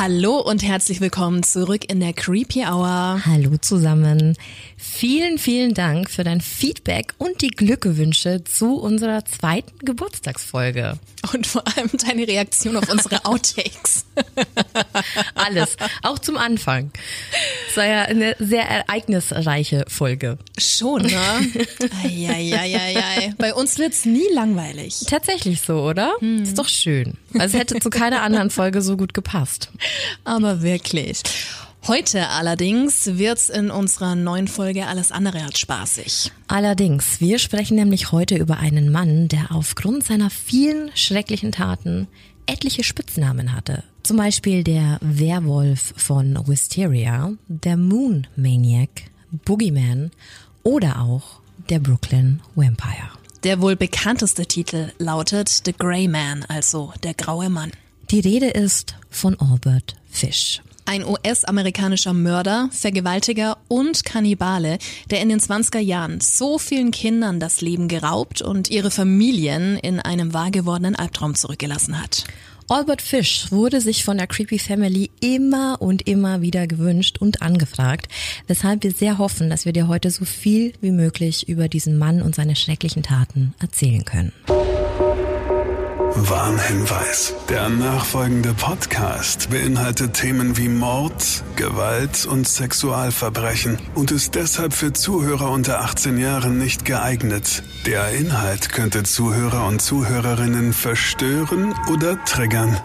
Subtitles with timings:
[0.00, 3.20] Hallo und herzlich willkommen zurück in der Creepy Hour.
[3.26, 4.36] Hallo zusammen.
[4.76, 11.00] Vielen, vielen Dank für dein Feedback und die Glückwünsche zu unserer zweiten Geburtstagsfolge.
[11.32, 14.06] Und vor allem deine Reaktion auf unsere Outtakes.
[15.34, 16.92] Alles, auch zum Anfang.
[17.68, 20.38] Es war ja eine sehr ereignisreiche Folge.
[20.58, 21.20] Schon, ne?
[22.04, 23.34] Eieieiei.
[23.38, 25.00] Bei uns wird's nie langweilig.
[25.08, 26.12] Tatsächlich so, oder?
[26.20, 26.44] Hm.
[26.44, 27.14] Ist doch schön.
[27.36, 29.70] Also hätte zu keiner anderen Folge so gut gepasst.
[30.24, 31.22] Aber wirklich.
[31.86, 36.30] Heute allerdings wird's in unserer neuen Folge alles andere als spaßig.
[36.46, 42.08] Allerdings, wir sprechen nämlich heute über einen Mann, der aufgrund seiner vielen schrecklichen Taten
[42.44, 43.84] etliche Spitznamen hatte.
[44.02, 48.90] Zum Beispiel der Werwolf von Wisteria, der Moon Maniac,
[49.44, 50.10] Boogeyman
[50.62, 53.10] oder auch der Brooklyn Vampire.
[53.44, 57.70] Der wohl bekannteste Titel lautet The Grey Man, also der graue Mann.
[58.10, 60.62] Die Rede ist von Albert Fish.
[60.86, 64.78] Ein US-amerikanischer Mörder, Vergewaltiger und Kannibale,
[65.10, 70.00] der in den 20er Jahren so vielen Kindern das Leben geraubt und ihre Familien in
[70.00, 72.24] einem wahrgewordenen Albtraum zurückgelassen hat.
[72.70, 78.08] Albert Fish wurde sich von der Creepy Family immer und immer wieder gewünscht und angefragt,
[78.46, 82.22] weshalb wir sehr hoffen, dass wir dir heute so viel wie möglich über diesen Mann
[82.22, 84.32] und seine schrecklichen Taten erzählen können.
[86.14, 87.34] Warnhinweis.
[87.50, 95.50] Der nachfolgende Podcast beinhaltet Themen wie Mord, Gewalt und Sexualverbrechen und ist deshalb für Zuhörer
[95.50, 97.62] unter 18 Jahren nicht geeignet.
[97.84, 102.80] Der Inhalt könnte Zuhörer und Zuhörerinnen verstören oder triggern.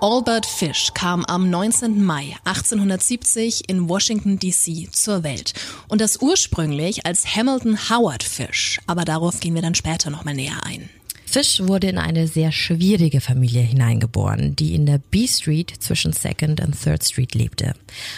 [0.00, 2.04] Albert Fish kam am 19.
[2.04, 4.88] Mai 1870 in Washington, D.C.
[4.92, 5.52] zur Welt.
[5.88, 8.80] Und das ursprünglich als Hamilton Howard Fish.
[8.86, 10.88] Aber darauf gehen wir dann später nochmal näher ein.
[11.30, 16.62] Fish wurde in eine sehr schwierige Familie hineingeboren, die in der B Street zwischen Second
[16.62, 17.74] und Third Street lebte.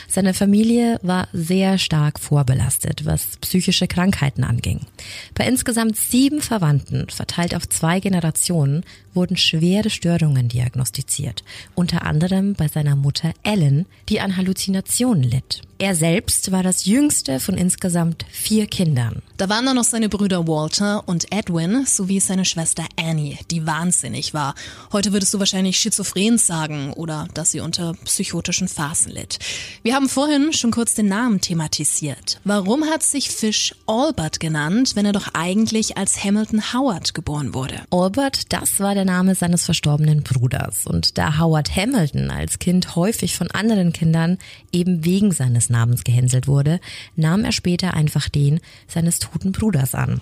[0.07, 4.87] Seine Familie war sehr stark vorbelastet, was psychische Krankheiten anging.
[5.35, 8.85] Bei insgesamt sieben Verwandten, verteilt auf zwei Generationen,
[9.15, 11.45] wurden schwere Störungen diagnostiziert,
[11.75, 15.63] unter anderem bei seiner Mutter Ellen, die an Halluzinationen litt.
[15.81, 19.23] Er selbst war das jüngste von insgesamt vier Kindern.
[19.39, 24.35] Da waren dann noch seine Brüder Walter und Edwin sowie seine Schwester Annie, die wahnsinnig
[24.35, 24.55] war.
[24.93, 29.39] Heute würdest du wahrscheinlich schizophren sagen oder dass sie unter psychotischen Phasen litt.
[29.83, 32.43] Wir haben vorhin schon kurz den Namen thematisiert.
[32.45, 37.81] Warum hat sich Fish Albert genannt, wenn er doch eigentlich als Hamilton Howard geboren wurde?
[37.91, 40.87] Albert, das war der Name seines verstorbenen Bruders.
[40.87, 44.39] Und da Howard Hamilton als Kind häufig von anderen Kindern
[44.73, 46.81] eben wegen seines Namens gehänselt wurde,
[47.17, 50.21] nahm er später einfach den seines toten Bruders an.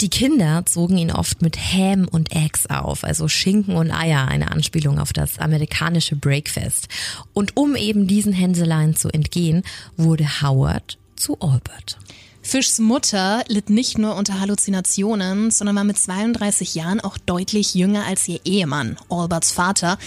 [0.00, 4.50] Die Kinder zogen ihn oft mit Ham und Eggs auf, also Schinken und Eier, eine
[4.50, 6.88] Anspielung auf das amerikanische Breakfast.
[7.32, 9.62] Und um eben diesen Hänseleien zu entgehen,
[9.96, 11.98] wurde Howard zu Albert.
[12.48, 18.06] Fischs Mutter litt nicht nur unter Halluzinationen, sondern war mit 32 Jahren auch deutlich jünger
[18.06, 19.98] als ihr Ehemann, Alberts Vater,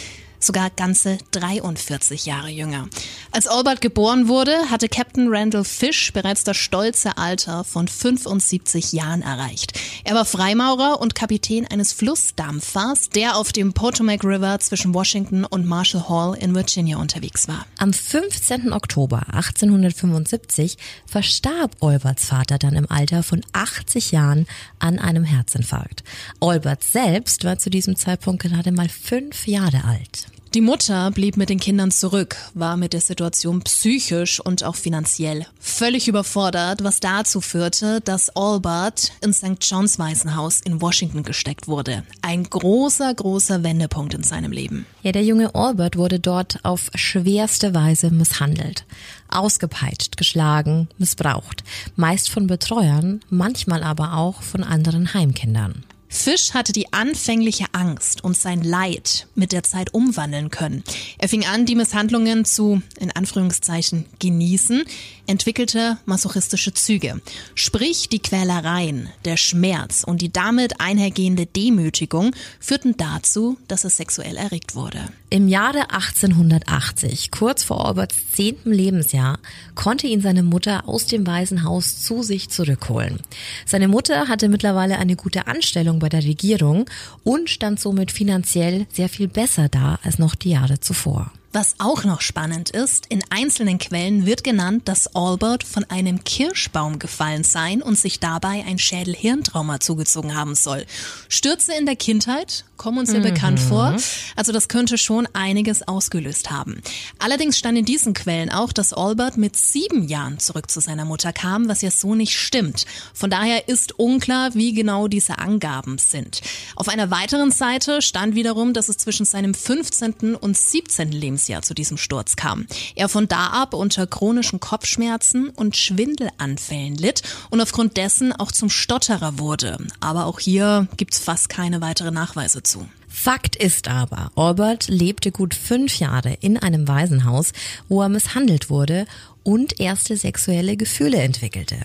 [0.43, 2.87] sogar ganze 43 Jahre jünger.
[3.31, 9.21] Als Albert geboren wurde, hatte Captain Randall Fish bereits das stolze Alter von 75 Jahren
[9.21, 9.79] erreicht.
[10.03, 15.65] Er war Freimaurer und Kapitän eines Flussdampfers, der auf dem Potomac River zwischen Washington und
[15.65, 17.65] Marshall Hall in Virginia unterwegs war.
[17.77, 18.73] Am 15.
[18.73, 24.47] Oktober 1875 verstarb Alberts Vater dann im Alter von 80 Jahren
[24.79, 26.03] an einem Herzinfarkt.
[26.39, 30.30] Albert selbst war zu diesem Zeitpunkt gerade mal fünf Jahre alt.
[30.53, 35.45] Die Mutter blieb mit den Kindern zurück, war mit der Situation psychisch und auch finanziell
[35.61, 39.55] völlig überfordert, was dazu führte, dass Albert in St.
[39.61, 42.03] John's Waisenhaus in Washington gesteckt wurde.
[42.21, 44.85] Ein großer, großer Wendepunkt in seinem Leben.
[45.03, 48.83] Ja, der junge Albert wurde dort auf schwerste Weise misshandelt.
[49.29, 51.63] Ausgepeitscht, geschlagen, missbraucht.
[51.95, 55.85] Meist von Betreuern, manchmal aber auch von anderen Heimkindern.
[56.13, 60.83] Fisch hatte die anfängliche Angst und sein Leid mit der Zeit umwandeln können.
[61.17, 64.83] Er fing an, die Misshandlungen zu, in Anführungszeichen, genießen,
[65.25, 67.21] entwickelte masochistische Züge.
[67.55, 74.35] Sprich, die Quälereien, der Schmerz und die damit einhergehende Demütigung führten dazu, dass er sexuell
[74.35, 75.05] erregt wurde.
[75.33, 79.39] Im Jahre 1880, kurz vor Alberts zehntem Lebensjahr,
[79.75, 83.17] konnte ihn seine Mutter aus dem Waisenhaus zu sich zurückholen.
[83.65, 86.89] Seine Mutter hatte mittlerweile eine gute Anstellung bei der Regierung
[87.23, 91.31] und stand somit finanziell sehr viel besser da als noch die Jahre zuvor.
[91.53, 96.97] Was auch noch spannend ist, in einzelnen Quellen wird genannt, dass Albert von einem Kirschbaum
[96.97, 100.85] gefallen sein und sich dabei ein Schädel-Hirntrauma zugezogen haben soll.
[101.27, 103.23] Stürze in der Kindheit kommen uns ja mhm.
[103.23, 103.95] bekannt vor.
[104.35, 106.81] Also das könnte schon einiges ausgelöst haben.
[107.19, 111.31] Allerdings stand in diesen Quellen auch, dass Albert mit sieben Jahren zurück zu seiner Mutter
[111.31, 112.87] kam, was ja so nicht stimmt.
[113.13, 116.41] Von daher ist unklar, wie genau diese Angaben sind.
[116.75, 120.35] Auf einer weiteren Seite stand wiederum, dass es zwischen seinem 15.
[120.35, 121.11] und 17.
[121.11, 122.65] Lebensjahr zu diesem Sturz kam.
[122.95, 128.71] Er von da ab unter chronischen Kopfschmerzen und Schwindelanfällen litt und aufgrund dessen auch zum
[128.71, 129.77] Stotterer wurde.
[129.99, 132.70] Aber auch hier gibt's fast keine weitere Nachweise zu.
[133.07, 137.51] Fakt ist aber, Albert lebte gut fünf Jahre in einem Waisenhaus,
[137.89, 139.05] wo er misshandelt wurde
[139.43, 141.75] und erste sexuelle Gefühle entwickelte.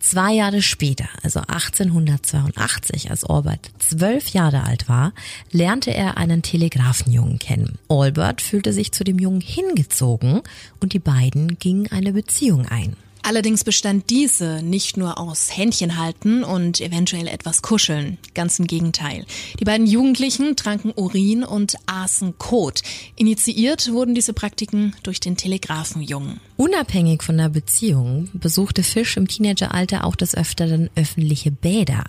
[0.00, 5.12] Zwei Jahre später, also 1882, als Albert zwölf Jahre alt war,
[5.52, 7.78] lernte er einen Telegrafenjungen kennen.
[7.88, 10.42] Albert fühlte sich zu dem Jungen hingezogen
[10.80, 12.96] und die beiden gingen eine Beziehung ein.
[13.26, 18.18] Allerdings bestand diese nicht nur aus Händchen halten und eventuell etwas kuscheln.
[18.34, 19.24] Ganz im Gegenteil.
[19.58, 22.82] Die beiden Jugendlichen tranken Urin und aßen Kot.
[23.16, 26.38] Initiiert wurden diese Praktiken durch den Telegrafenjungen.
[26.58, 32.04] Unabhängig von der Beziehung besuchte Fisch im Teenageralter auch des Öfteren öffentliche Bäder,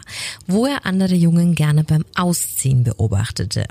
[0.47, 3.65] wo er andere Jungen gerne beim Ausziehen beobachtete.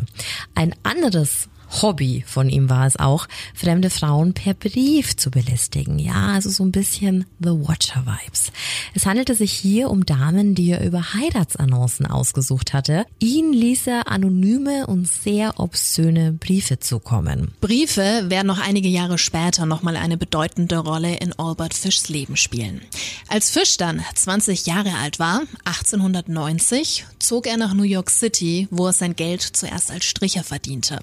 [0.55, 1.51] Ein anderes
[1.83, 5.99] Hobby von ihm war es auch, fremde Frauen per Brief zu belästigen.
[5.99, 8.53] Ja, also so ein bisschen The Watcher Vibes.
[8.95, 13.07] Es handelte sich hier um Damen, die er über Heiratsannoncen ausgesucht hatte.
[13.19, 17.53] Ihn ließ er anonyme und sehr obszöne Briefe zukommen.
[17.61, 22.81] Briefe werden noch einige Jahre später nochmal eine bedeutende Rolle in Albert Fischs Leben spielen.
[23.29, 28.87] Als Fisch dann 20 Jahre alt war, 1890, zog er nach New York City, wo
[28.87, 31.01] er sein Geld zuerst als Stricher verdiente.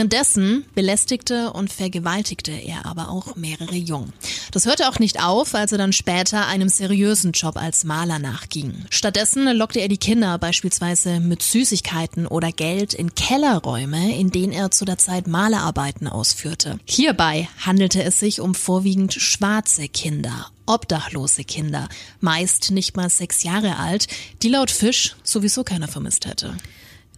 [0.00, 4.14] Währenddessen belästigte und vergewaltigte er aber auch mehrere Jungen.
[4.50, 8.86] Das hörte auch nicht auf, als er dann später einem seriösen Job als Maler nachging.
[8.88, 14.70] Stattdessen lockte er die Kinder beispielsweise mit Süßigkeiten oder Geld in Kellerräume, in denen er
[14.70, 16.80] zu der Zeit Malerarbeiten ausführte.
[16.86, 23.76] Hierbei handelte es sich um vorwiegend schwarze Kinder, obdachlose Kinder, meist nicht mal sechs Jahre
[23.76, 24.06] alt,
[24.40, 26.56] die laut Fisch sowieso keiner vermisst hätte.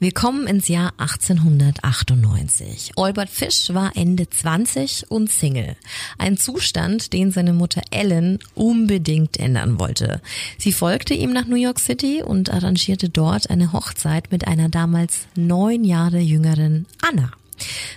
[0.02, 2.94] Wir kommen ins Jahr 1898.
[2.96, 5.76] Albert Fish war Ende 20 und Single.
[6.18, 10.20] Ein Zustand, den seine Mutter Ellen unbedingt ändern wollte.
[10.58, 15.28] Sie folgte ihm nach New York City und arrangierte dort eine Hochzeit mit einer damals
[15.36, 17.30] neun Jahre jüngeren Anna.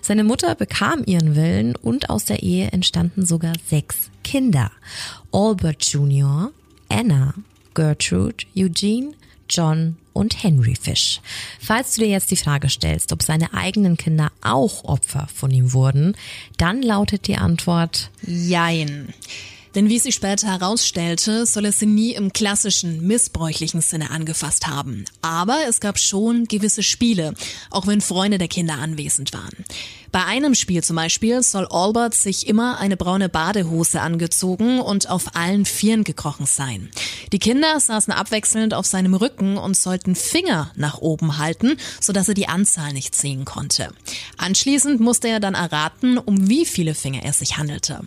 [0.03, 4.71] Seine Mutter bekam ihren Willen und aus der Ehe entstanden sogar sechs Kinder.
[5.31, 6.51] Albert Jr.,
[6.87, 7.33] Anna,
[7.73, 9.13] Gertrude, Eugene,
[9.49, 11.21] John und Henry Fish.
[11.59, 15.73] Falls du dir jetzt die Frage stellst, ob seine eigenen Kinder auch Opfer von ihm
[15.73, 16.15] wurden,
[16.57, 19.13] dann lautet die Antwort Jein.
[19.75, 25.03] Denn wie sich später herausstellte, soll er sie nie im klassischen, missbräuchlichen Sinne angefasst haben.
[25.21, 27.33] Aber es gab schon gewisse Spiele,
[27.69, 29.65] auch wenn Freunde der Kinder anwesend waren.
[30.15, 35.35] Bei einem Spiel zum Beispiel soll Albert sich immer eine braune Badehose angezogen und auf
[35.35, 36.89] allen Vieren gekrochen sein.
[37.33, 42.33] Die Kinder saßen abwechselnd auf seinem Rücken und sollten Finger nach oben halten, sodass er
[42.33, 43.89] die Anzahl nicht sehen konnte.
[44.37, 47.99] Anschließend musste er dann erraten, um wie viele Finger es sich handelte.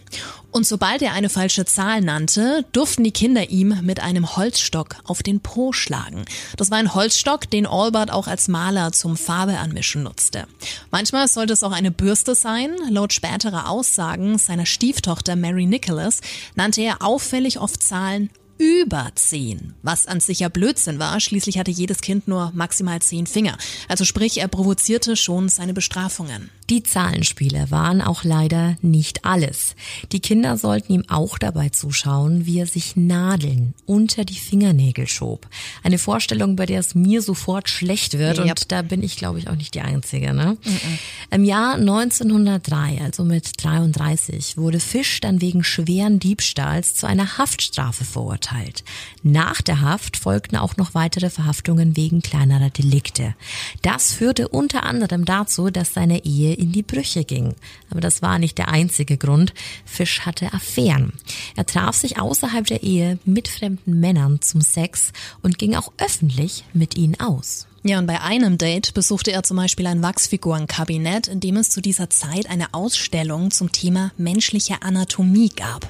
[0.51, 5.23] Und sobald er eine falsche Zahl nannte, durften die Kinder ihm mit einem Holzstock auf
[5.23, 6.25] den Po schlagen.
[6.57, 10.47] Das war ein Holzstock, den Albert auch als Maler zum Farbe anmischen nutzte.
[10.91, 12.75] Manchmal sollte es auch eine Bürste sein.
[12.89, 16.21] Laut späterer Aussagen seiner Stieftochter Mary Nicholas
[16.55, 21.21] nannte er auffällig oft Zahlen über zehn, was an sich ja Blödsinn war.
[21.21, 23.57] Schließlich hatte jedes Kind nur maximal zehn Finger.
[23.87, 26.51] Also sprich, er provozierte schon seine Bestrafungen.
[26.71, 29.75] Die Zahlenspiele waren auch leider nicht alles.
[30.13, 35.47] Die Kinder sollten ihm auch dabei zuschauen, wie er sich Nadeln unter die Fingernägel schob.
[35.83, 38.49] Eine Vorstellung, bei der es mir sofort schlecht wird yep.
[38.49, 40.35] und da bin ich, glaube ich, auch nicht die Einzige.
[40.35, 40.59] Ne?
[40.63, 40.99] -mm.
[41.31, 48.05] Im Jahr 1903, also mit 33, wurde Fisch dann wegen schweren Diebstahls zu einer Haftstrafe
[48.05, 48.85] verurteilt.
[49.23, 53.35] Nach der Haft folgten auch noch weitere Verhaftungen wegen kleinerer Delikte.
[53.81, 57.55] Das führte unter anderem dazu, dass seine Ehe in die Brüche ging.
[57.91, 59.55] Aber das war nicht der einzige Grund.
[59.85, 61.13] Fisch hatte Affären.
[61.57, 65.13] Er traf sich außerhalb der Ehe mit fremden Männern zum Sex
[65.43, 67.68] und ging auch öffentlich mit ihnen aus.
[67.85, 71.81] Ja, und bei einem Date besuchte er zum Beispiel ein Wachsfigurenkabinett, in dem es zu
[71.81, 75.89] dieser Zeit eine Ausstellung zum Thema menschliche Anatomie gab.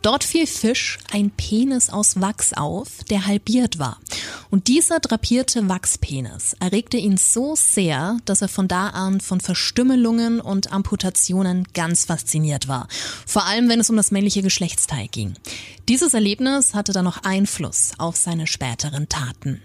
[0.00, 3.98] Dort fiel Fisch ein Penis aus Wachs auf, der halbiert war.
[4.50, 10.40] Und dieser drapierte Wachspenis erregte ihn so sehr, dass er von da an von Verstümmelungen
[10.40, 12.88] und Amputationen ganz fasziniert war.
[13.26, 15.34] Vor allem, wenn es um das männliche Geschlechtsteil ging.
[15.88, 19.60] Dieses Erlebnis hatte dann noch Einfluss auf seine späteren Taten.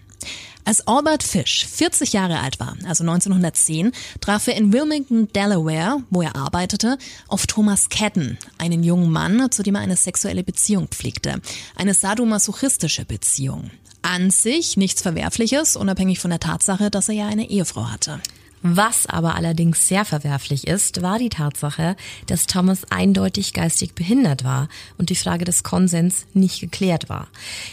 [0.64, 6.22] Als Albert Fish 40 Jahre alt war, also 1910, traf er in Wilmington, Delaware, wo
[6.22, 11.42] er arbeitete, auf Thomas Cadden, einen jungen Mann, zu dem er eine sexuelle Beziehung pflegte.
[11.76, 13.72] Eine sadomasochistische Beziehung.
[14.04, 18.20] An sich nichts Verwerfliches, unabhängig von der Tatsache, dass er ja eine Ehefrau hatte.
[18.64, 21.96] Was aber allerdings sehr verwerflich ist, war die Tatsache,
[22.28, 27.28] dass Thomas eindeutig geistig behindert war und die Frage des Konsens nicht geklärt war.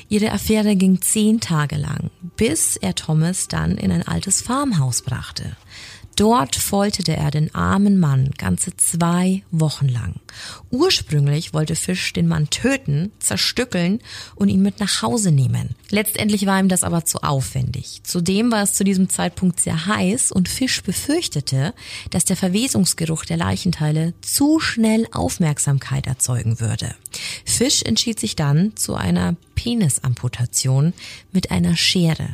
[0.08, 5.56] Ihre Affäre ging zehn Tage lang, bis er Thomas dann in ein altes Farmhaus brachte.
[6.18, 10.16] Dort folterte er den armen Mann ganze zwei Wochen lang.
[10.68, 14.00] Ursprünglich wollte Fisch den Mann töten, zerstückeln
[14.34, 15.76] und ihn mit nach Hause nehmen.
[15.90, 18.00] Letztendlich war ihm das aber zu aufwendig.
[18.02, 21.72] Zudem war es zu diesem Zeitpunkt sehr heiß und Fisch befürchtete,
[22.10, 26.96] dass der Verwesungsgeruch der Leichenteile zu schnell Aufmerksamkeit erzeugen würde.
[27.44, 30.92] Fisch entschied sich dann zu einer Penisamputation
[31.32, 32.28] mit einer Schere.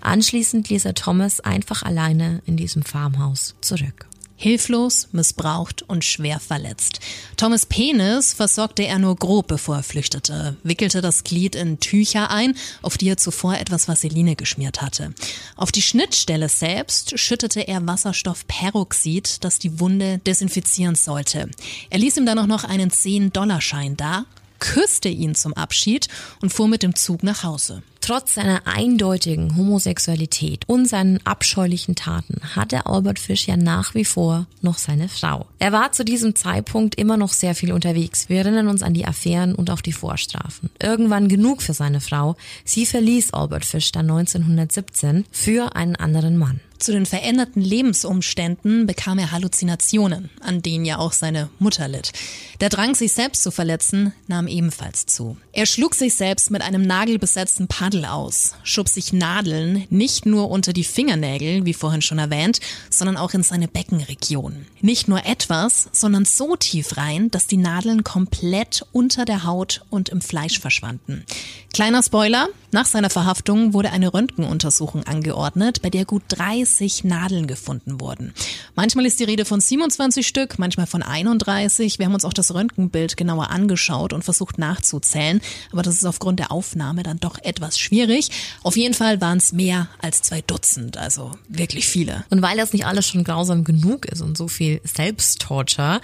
[0.00, 4.06] Anschließend ließ er Thomas einfach alleine in diesem Farmhaus zurück.
[4.44, 7.00] Hilflos, missbraucht und schwer verletzt.
[7.38, 12.54] Thomas Penis versorgte er nur grob, bevor er flüchtete, wickelte das Glied in Tücher ein,
[12.82, 15.14] auf die er zuvor etwas Vaseline geschmiert hatte.
[15.56, 21.48] Auf die Schnittstelle selbst schüttete er Wasserstoffperoxid, das die Wunde desinfizieren sollte.
[21.88, 24.26] Er ließ ihm dann auch noch einen 10-Dollar-Schein da,
[24.58, 26.08] küsste ihn zum Abschied
[26.40, 27.82] und fuhr mit dem Zug nach Hause.
[28.06, 34.46] Trotz seiner eindeutigen Homosexualität und seinen abscheulichen Taten hatte Albert Fish ja nach wie vor
[34.60, 35.46] noch seine Frau.
[35.58, 38.28] Er war zu diesem Zeitpunkt immer noch sehr viel unterwegs.
[38.28, 40.68] Wir erinnern uns an die Affären und auf die Vorstrafen.
[40.82, 42.36] Irgendwann genug für seine Frau.
[42.66, 46.60] Sie verließ Albert Fish dann 1917 für einen anderen Mann.
[46.84, 52.12] Zu den veränderten Lebensumständen bekam er Halluzinationen, an denen ja auch seine Mutter litt.
[52.60, 55.38] Der Drang, sich selbst zu verletzen, nahm ebenfalls zu.
[55.52, 60.74] Er schlug sich selbst mit einem nagelbesetzten Paddel aus, schob sich Nadeln nicht nur unter
[60.74, 62.60] die Fingernägel, wie vorhin schon erwähnt,
[62.90, 64.66] sondern auch in seine Beckenregion.
[64.82, 70.10] Nicht nur etwas, sondern so tief rein, dass die Nadeln komplett unter der Haut und
[70.10, 71.24] im Fleisch verschwanden.
[71.72, 76.73] Kleiner Spoiler, nach seiner Verhaftung wurde eine Röntgenuntersuchung angeordnet, bei der gut 30
[77.04, 78.32] Nadeln gefunden wurden.
[78.74, 81.98] Manchmal ist die Rede von 27 Stück, manchmal von 31.
[81.98, 85.40] Wir haben uns auch das Röntgenbild genauer angeschaut und versucht nachzuzählen,
[85.72, 88.30] aber das ist aufgrund der Aufnahme dann doch etwas schwierig.
[88.62, 92.24] Auf jeden Fall waren es mehr als zwei Dutzend, also wirklich viele.
[92.30, 96.00] Und weil das nicht alles schon grausam genug ist und so viel Selbsttorture,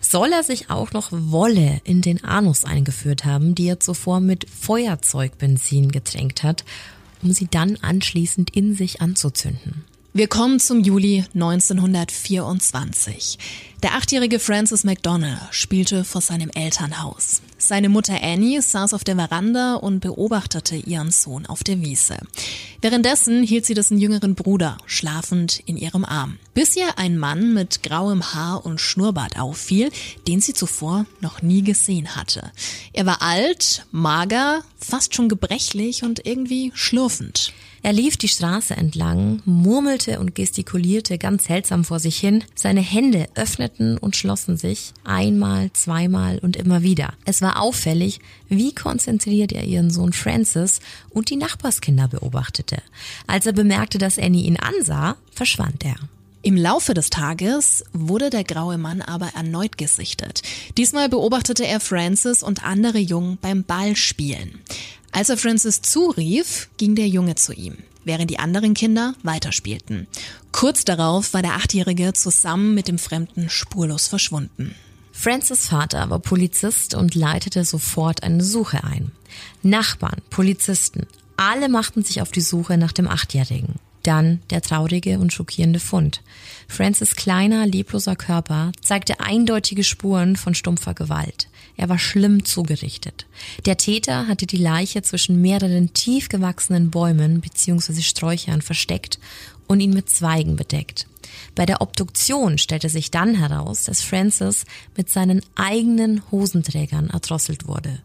[0.00, 4.46] soll er sich auch noch Wolle in den Anus eingeführt haben, die er zuvor mit
[4.48, 6.64] Feuerzeugbenzin getränkt hat,
[7.22, 9.84] um sie dann anschließend in sich anzuzünden.
[10.16, 13.38] Wir kommen zum Juli 1924.
[13.82, 17.42] Der achtjährige Francis McDonald spielte vor seinem Elternhaus.
[17.58, 22.16] Seine Mutter Annie saß auf der Veranda und beobachtete ihren Sohn auf der Wiese.
[22.80, 27.82] Währenddessen hielt sie dessen jüngeren Bruder schlafend in ihrem Arm, bis ihr ein Mann mit
[27.82, 29.90] grauem Haar und Schnurrbart auffiel,
[30.26, 32.52] den sie zuvor noch nie gesehen hatte.
[32.94, 37.52] Er war alt, mager, fast schon gebrechlich und irgendwie schlurfend.
[37.86, 42.42] Er lief die Straße entlang, murmelte und gestikulierte ganz seltsam vor sich hin.
[42.56, 47.12] Seine Hände öffneten und schlossen sich einmal, zweimal und immer wieder.
[47.26, 52.78] Es war auffällig, wie konzentriert er ihren Sohn Francis und die Nachbarskinder beobachtete.
[53.28, 55.94] Als er bemerkte, dass Annie ihn ansah, verschwand er.
[56.42, 60.42] Im Laufe des Tages wurde der graue Mann aber erneut gesichtet.
[60.76, 64.60] Diesmal beobachtete er Francis und andere Jungen beim Ballspielen.
[65.16, 70.06] Als er Francis zurief, ging der Junge zu ihm, während die anderen Kinder weiterspielten.
[70.52, 74.74] Kurz darauf war der Achtjährige zusammen mit dem Fremden spurlos verschwunden.
[75.12, 79.10] Francis Vater war Polizist und leitete sofort eine Suche ein.
[79.62, 81.06] Nachbarn, Polizisten,
[81.38, 83.76] alle machten sich auf die Suche nach dem Achtjährigen.
[84.02, 86.20] Dann der traurige und schockierende Fund.
[86.68, 91.48] Francis kleiner, lebloser Körper zeigte eindeutige Spuren von stumpfer Gewalt.
[91.76, 93.26] Er war schlimm zugerichtet.
[93.66, 98.00] Der Täter hatte die Leiche zwischen mehreren tief gewachsenen Bäumen bzw.
[98.00, 99.18] Sträuchern versteckt
[99.66, 101.06] und ihn mit Zweigen bedeckt.
[101.54, 104.64] Bei der Obduktion stellte sich dann heraus, dass Francis
[104.96, 108.00] mit seinen eigenen Hosenträgern erdrosselt wurde.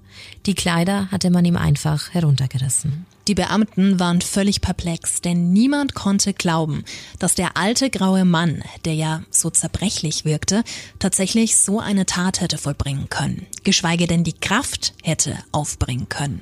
[0.45, 3.05] Die Kleider hatte man ihm einfach heruntergerissen.
[3.27, 6.83] Die Beamten waren völlig perplex, denn niemand konnte glauben,
[7.19, 10.63] dass der alte graue Mann, der ja so zerbrechlich wirkte,
[10.97, 16.41] tatsächlich so eine Tat hätte vollbringen können, geschweige denn die Kraft hätte aufbringen können.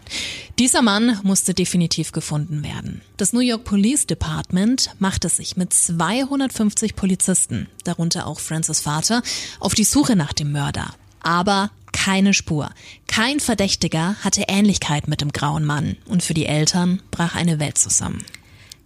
[0.58, 3.02] Dieser Mann musste definitiv gefunden werden.
[3.18, 9.22] Das New York Police Department machte sich mit 250 Polizisten, darunter auch Francis Vater,
[9.60, 10.94] auf die Suche nach dem Mörder.
[11.22, 12.70] Aber keine Spur.
[13.08, 17.78] Kein Verdächtiger hatte Ähnlichkeit mit dem grauen Mann und für die Eltern brach eine Welt
[17.78, 18.24] zusammen.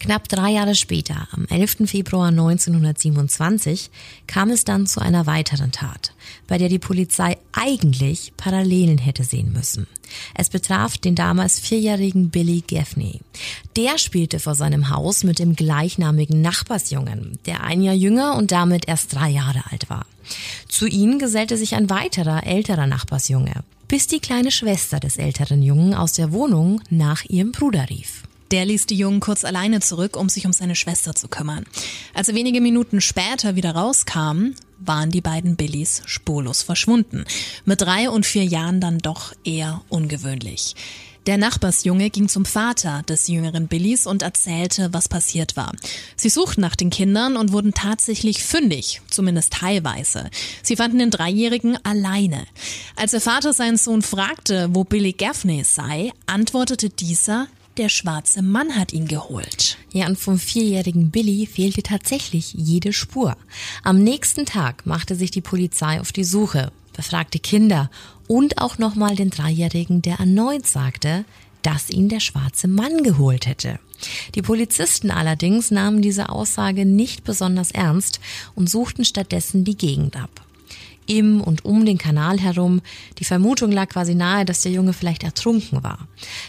[0.04, 1.90] Knapp drei Jahre später, am 11.
[1.90, 3.90] Februar 1927,
[4.28, 6.14] kam es dann zu einer weiteren Tat,
[6.46, 9.88] bei der die Polizei eigentlich Parallelen hätte sehen müssen.
[10.36, 13.22] Es betraf den damals vierjährigen Billy Gaffney.
[13.78, 18.90] Der spielte vor seinem Haus mit dem gleichnamigen Nachbarsjungen, der ein Jahr jünger und damit
[18.90, 20.06] erst drei Jahre alt war.
[20.68, 25.94] Zu ihnen gesellte sich ein weiterer, älterer Nachbarsjunge, bis die kleine Schwester des älteren Jungen
[25.94, 28.24] aus der Wohnung nach ihrem Bruder rief.
[28.54, 31.66] Der ließ die Jungen kurz alleine zurück, um sich um seine Schwester zu kümmern.
[32.14, 37.26] Als er wenige Minuten später wieder rauskam, waren die beiden Billys spurlos verschwunden.
[37.66, 40.76] Mit drei und vier Jahren dann doch eher ungewöhnlich.
[41.26, 45.72] Der Nachbarsjunge ging zum Vater des jüngeren Billys und erzählte, was passiert war.
[46.16, 50.30] Sie suchten nach den Kindern und wurden tatsächlich fündig, zumindest teilweise.
[50.62, 52.46] Sie fanden den Dreijährigen alleine.
[52.96, 58.76] Als der Vater seinen Sohn fragte, wo Billy Gaffney sei, antwortete dieser, der schwarze Mann
[58.76, 59.78] hat ihn geholt.
[59.92, 63.36] Ja, und vom vierjährigen Billy fehlte tatsächlich jede Spur.
[63.84, 67.90] Am nächsten Tag machte sich die Polizei auf die Suche, befragte Kinder
[68.28, 71.26] und auch nochmal den Dreijährigen, der erneut sagte,
[71.62, 73.80] dass ihn der schwarze Mann geholt hätte.
[74.36, 78.20] Die Polizisten allerdings nahmen diese Aussage nicht besonders ernst
[78.54, 80.44] und suchten stattdessen die Gegend ab
[81.08, 82.82] im und um den Kanal herum.
[83.20, 86.08] Die Vermutung lag quasi nahe, dass der Junge vielleicht ertrunken war.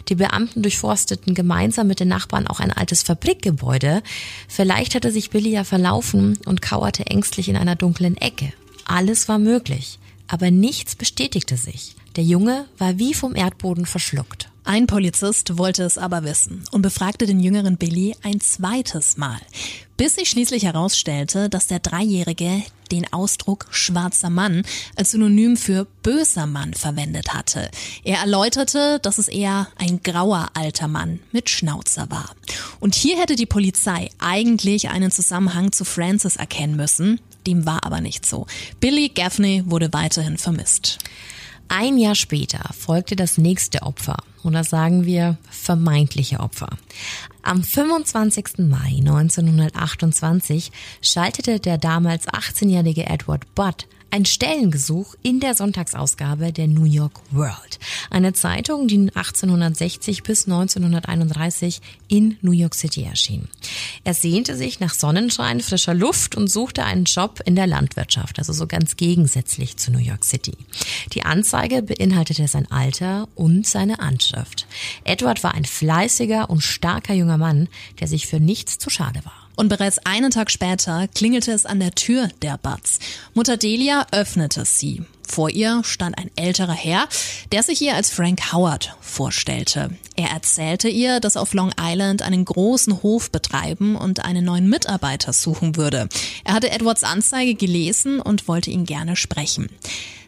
[0.08, 4.02] Die Beamten durchforsteten gemeinsam mit den Nachbarn auch ein altes Fabrikgebäude.
[4.49, 8.52] Vielleicht hatte sich Billy ja verlaufen und kauerte ängstlich in einer dunklen Ecke.
[8.84, 11.96] Alles war möglich, aber nichts bestätigte sich.
[12.16, 14.49] Der Junge war wie vom Erdboden verschluckt.
[14.66, 19.38] Ein Polizist wollte es aber wissen und befragte den jüngeren Billy ein zweites Mal,
[19.96, 24.62] bis sich schließlich herausstellte, dass der Dreijährige den Ausdruck schwarzer Mann
[24.96, 27.70] als Synonym für böser Mann verwendet hatte.
[28.04, 32.34] Er erläuterte, dass es eher ein grauer alter Mann mit Schnauzer war.
[32.80, 37.21] Und hier hätte die Polizei eigentlich einen Zusammenhang zu Francis erkennen müssen.
[37.47, 38.47] Dem war aber nicht so.
[38.80, 40.99] Billy Gaffney wurde weiterhin vermisst.
[41.68, 46.68] Ein Jahr später folgte das nächste Opfer, oder sagen wir vermeintliche Opfer.
[47.42, 48.58] Am 25.
[48.58, 50.70] Mai 1928
[51.02, 57.80] schaltete der damals 18-jährige Edward Budd ein Stellengesuch in der Sonntagsausgabe der New York World,
[58.10, 63.48] eine Zeitung, die 1860 bis 1931 in New York City erschien.
[64.04, 68.52] Er sehnte sich nach Sonnenschein, frischer Luft und suchte einen Job in der Landwirtschaft, also
[68.52, 70.56] so ganz gegensätzlich zu New York City.
[71.12, 74.68] Die Anzeige beinhaltete sein Alter und seine Anschrift.
[75.02, 77.66] Edward war ein fleißiger und starker junger Mann,
[77.98, 79.44] der sich für nichts zu schade war.
[79.56, 82.99] Und bereits einen Tag später klingelte es an der Tür der Butts.
[83.34, 85.02] Mutter Delia öffnete sie.
[85.26, 87.08] Vor ihr stand ein älterer Herr,
[87.50, 89.90] der sich ihr als Frank Howard vorstellte.
[90.17, 94.69] Er erzählte ihr, dass er auf Long Island einen großen Hof betreiben und einen neuen
[94.69, 96.08] Mitarbeiter suchen würde.
[96.45, 99.71] Er hatte Edwards Anzeige gelesen und wollte ihn gerne sprechen.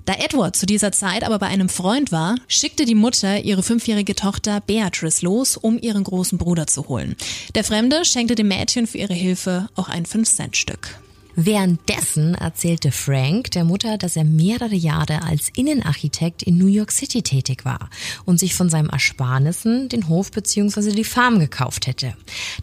[0.07, 4.15] Da Edward zu dieser Zeit aber bei einem Freund war, schickte die Mutter ihre fünfjährige
[4.15, 7.17] Tochter Beatrice los, um ihren großen Bruder zu holen.
[7.57, 11.01] Der Fremde schenkte dem Mädchen für ihre Hilfe auch ein 5-Cent-Stück.
[11.39, 17.21] Währenddessen erzählte Frank der Mutter, dass er mehrere Jahre als Innenarchitekt in New York City
[17.21, 17.91] tätig war
[18.25, 20.93] und sich von seinem Ersparnissen den Hof bzw.
[20.93, 22.15] die Farm gekauft hätte.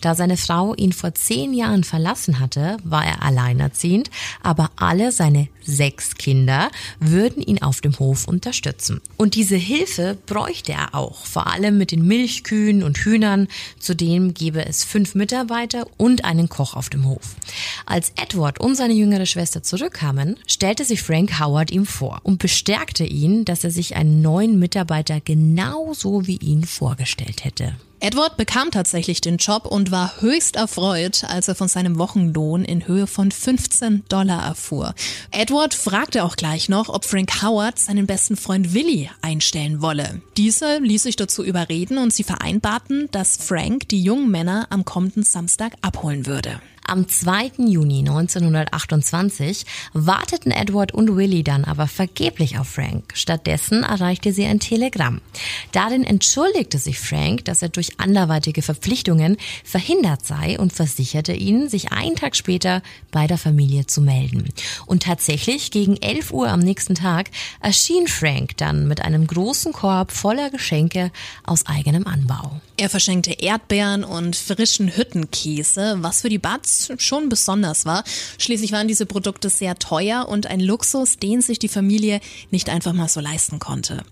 [0.01, 4.09] Da seine Frau ihn vor zehn Jahren verlassen hatte, war er alleinerziehend,
[4.41, 9.01] aber alle seine sechs Kinder würden ihn auf dem Hof unterstützen.
[9.17, 13.47] Und diese Hilfe bräuchte er auch, vor allem mit den Milchkühen und Hühnern.
[13.79, 17.35] Zudem gäbe es fünf Mitarbeiter und einen Koch auf dem Hof.
[17.85, 23.03] Als Edward und seine jüngere Schwester zurückkamen, stellte sich Frank Howard ihm vor und bestärkte
[23.03, 27.75] ihn, dass er sich einen neuen Mitarbeiter genauso wie ihn vorgestellt hätte.
[28.03, 32.85] Edward bekam tatsächlich den Job und war höchst erfreut, als er von seinem Wochenlohn in
[32.85, 34.93] Höhe von 15 Dollar erfuhr.
[35.31, 40.21] Edward fragte auch gleich noch, ob Frank Howard seinen besten Freund Willie einstellen wolle.
[40.35, 45.23] Dieser ließ sich dazu überreden und sie vereinbarten, dass Frank die jungen Männer am kommenden
[45.23, 46.59] Samstag abholen würde.
[46.85, 47.51] Am 2.
[47.57, 53.13] Juni 1928 warteten Edward und Willie dann aber vergeblich auf Frank.
[53.15, 55.21] Stattdessen erreichte sie ein Telegramm.
[55.71, 61.93] Darin entschuldigte sich Frank, dass er durch anderweitige Verpflichtungen verhindert sei und versicherte ihnen, sich
[61.93, 64.49] einen Tag später bei der Familie zu melden.
[64.85, 70.11] Und tatsächlich gegen 11 Uhr am nächsten Tag erschien Frank dann mit einem großen Korb
[70.11, 71.11] voller Geschenke
[71.45, 72.61] aus eigenem Anbau.
[72.83, 78.03] Er verschenkte Erdbeeren und frischen Hüttenkäse, was für die Buds schon besonders war.
[78.37, 82.19] Schließlich waren diese Produkte sehr teuer und ein Luxus, den sich die Familie
[82.51, 84.03] nicht einfach mal so leisten konnte.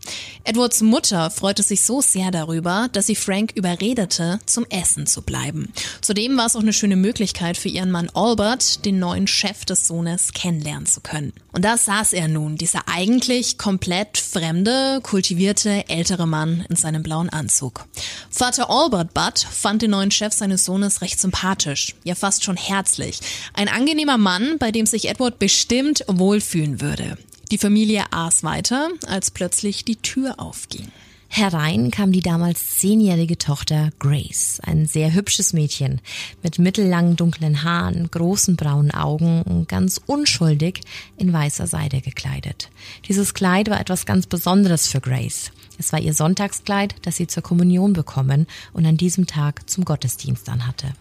[0.46, 5.74] Edwards Mutter freute sich so sehr darüber, dass sie Frank überredete, zum Essen zu bleiben.
[6.00, 9.86] Zudem war es auch eine schöne Möglichkeit für ihren Mann Albert, den neuen Chef des
[9.86, 11.34] Sohnes kennenlernen zu können.
[11.52, 17.28] Und da saß er nun, dieser eigentlich komplett fremde, kultivierte, ältere Mann in seinem blauen
[17.28, 17.86] Anzug.
[18.30, 23.20] Vater Albert Budd fand den neuen Chef seines Sohnes recht sympathisch, ja fast schon herzlich.
[23.54, 27.18] Ein angenehmer Mann, bei dem sich Edward bestimmt wohlfühlen würde.
[27.52, 30.92] Die Familie aß weiter, als plötzlich die Tür aufging.
[31.34, 36.02] Herein kam die damals zehnjährige Tochter Grace, ein sehr hübsches Mädchen
[36.44, 40.82] mit mittellangen dunklen Haaren, großen braunen Augen und ganz unschuldig
[41.16, 42.70] in weißer Seide gekleidet.
[43.08, 45.52] Dieses Kleid war etwas ganz Besonderes für Grace.
[45.82, 50.48] Es war ihr Sonntagskleid, das sie zur Kommunion bekommen und an diesem Tag zum Gottesdienst
[50.48, 50.94] anhatte.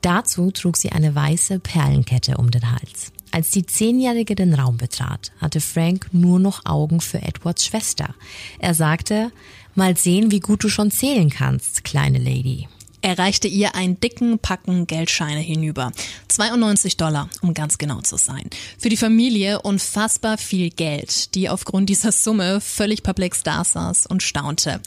[0.00, 3.12] Dazu trug sie eine weiße Perlenkette um den Hals.
[3.32, 8.14] Als die Zehnjährige den Raum betrat, hatte Frank nur noch Augen für Edwards Schwester.
[8.58, 9.30] Er sagte,
[9.74, 12.66] mal sehen, wie gut du schon zählen kannst, kleine Lady.
[13.04, 15.92] Er reichte ihr einen dicken Packen Geldscheine hinüber.
[16.28, 18.48] 92 Dollar, um ganz genau zu sein.
[18.78, 24.22] Für die Familie unfassbar viel Geld, die aufgrund dieser Summe völlig perplex da saß und
[24.22, 24.80] staunte.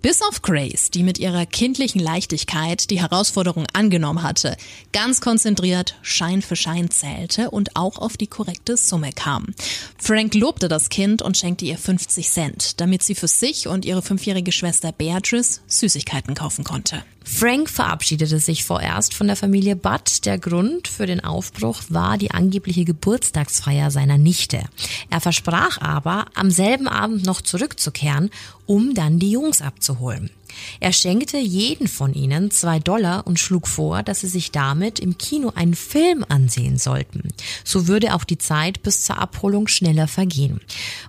[0.00, 4.56] Bis auf Grace, die mit ihrer kindlichen Leichtigkeit die Herausforderung angenommen hatte,
[4.92, 9.46] ganz konzentriert Schein für Schein zählte und auch auf die korrekte Summe kam.
[9.98, 14.02] Frank lobte das Kind und schenkte ihr 50 Cent, damit sie für sich und ihre
[14.02, 17.02] fünfjährige Schwester Beatrice Süßigkeiten kaufen konnte.
[17.24, 20.24] Frank verabschiedete sich vorerst von der Familie Budd.
[20.24, 24.62] Der Grund für den Aufbruch war die angebliche Geburtstagsfeier seiner Nichte.
[25.10, 28.30] Er versprach aber, am selben Abend noch zurückzukehren,
[28.68, 30.30] um dann die Jungs abzuholen.
[30.80, 35.18] Er schenkte jeden von ihnen zwei Dollar und schlug vor, dass sie sich damit im
[35.18, 37.28] Kino einen Film ansehen sollten.
[37.64, 40.60] So würde auch die Zeit bis zur Abholung schneller vergehen.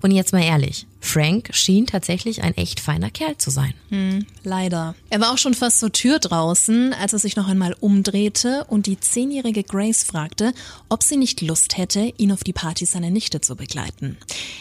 [0.02, 3.74] Und jetzt mal ehrlich, Frank schien tatsächlich ein echt feiner Kerl zu sein.
[3.90, 4.96] Hm, leider.
[5.10, 8.86] Er war auch schon fast zur Tür draußen, als er sich noch einmal umdrehte und
[8.86, 10.54] die zehnjährige Grace fragte,
[10.90, 14.18] ob sie nicht Lust hätte, ihn auf die Party seiner Nichte zu begleiten.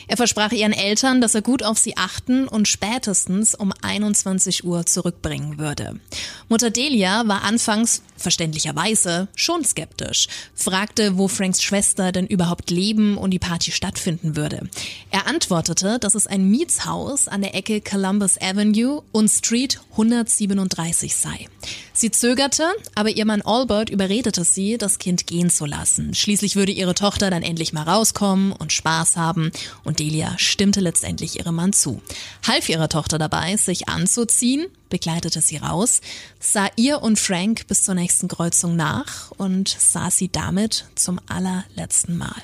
[0.06, 4.67] Er versprach ihren Eltern, dass er gut auf sie achten und spätestens um 21 Uhr
[4.76, 6.00] zurückbringen würde.
[6.48, 13.30] Mutter Delia war anfangs verständlicherweise schon skeptisch, fragte, wo Franks Schwester denn überhaupt leben und
[13.30, 14.68] die Party stattfinden würde.
[15.10, 21.46] Er antwortete, dass es ein Mietshaus an der Ecke Columbus Avenue und Street 137 sei.
[21.92, 26.14] Sie zögerte, aber ihr Mann Albert überredete sie, das Kind gehen zu lassen.
[26.14, 29.50] Schließlich würde ihre Tochter dann endlich mal rauskommen und Spaß haben
[29.82, 32.00] und Delia stimmte letztendlich ihrem Mann zu.
[32.46, 34.57] Half ihrer Tochter dabei, sich anzuziehen,
[34.88, 36.00] begleitete sie raus,
[36.40, 42.16] sah ihr und Frank bis zur nächsten Kreuzung nach und sah sie damit zum allerletzten
[42.16, 42.42] Mal.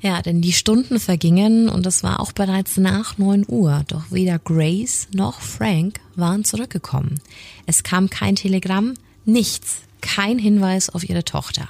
[0.00, 4.40] Ja, denn die Stunden vergingen und es war auch bereits nach neun Uhr, doch weder
[4.40, 7.20] Grace noch Frank waren zurückgekommen.
[7.66, 11.68] Es kam kein Telegramm, nichts, kein Hinweis auf ihre Tochter.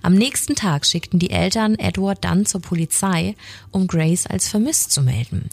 [0.00, 3.34] Am nächsten Tag schickten die Eltern Edward dann zur Polizei,
[3.72, 5.50] um Grace als vermisst zu melden.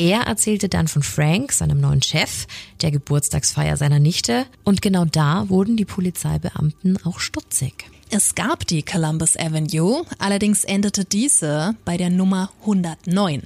[0.00, 2.46] Er erzählte dann von Frank, seinem neuen Chef,
[2.80, 7.84] der Geburtstagsfeier seiner Nichte, und genau da wurden die Polizeibeamten auch stutzig.
[8.08, 13.42] Es gab die Columbus Avenue, allerdings endete diese bei der Nummer 109.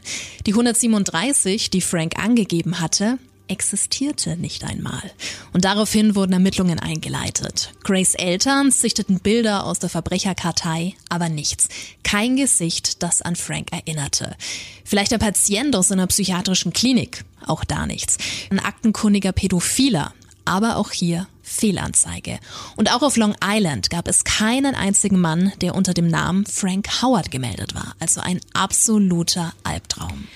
[0.47, 5.11] Die 137, die Frank angegeben hatte, existierte nicht einmal.
[5.53, 7.73] Und daraufhin wurden Ermittlungen eingeleitet.
[7.83, 11.69] Grace Eltern sichteten Bilder aus der Verbrecherkartei, aber nichts.
[12.03, 14.37] Kein Gesicht, das an Frank erinnerte.
[14.85, 18.19] Vielleicht ein Patient aus einer psychiatrischen Klinik, auch da nichts.
[18.51, 20.13] Ein aktenkundiger Pädophiler,
[20.45, 22.39] aber auch hier Fehlanzeige.
[22.77, 27.03] Und auch auf Long Island gab es keinen einzigen Mann, der unter dem Namen Frank
[27.03, 27.95] Howard gemeldet war.
[28.01, 30.27] Also ein absoluter Albtraum.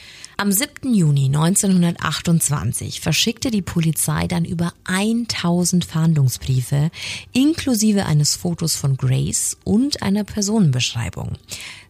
[0.41, 0.95] Am 7.
[0.95, 6.93] Juni 1928 verschickte die Polizei dann über 1000 Fahndungsbriefe
[7.33, 11.33] inklusive eines Fotos von Grace und einer Personenbeschreibung.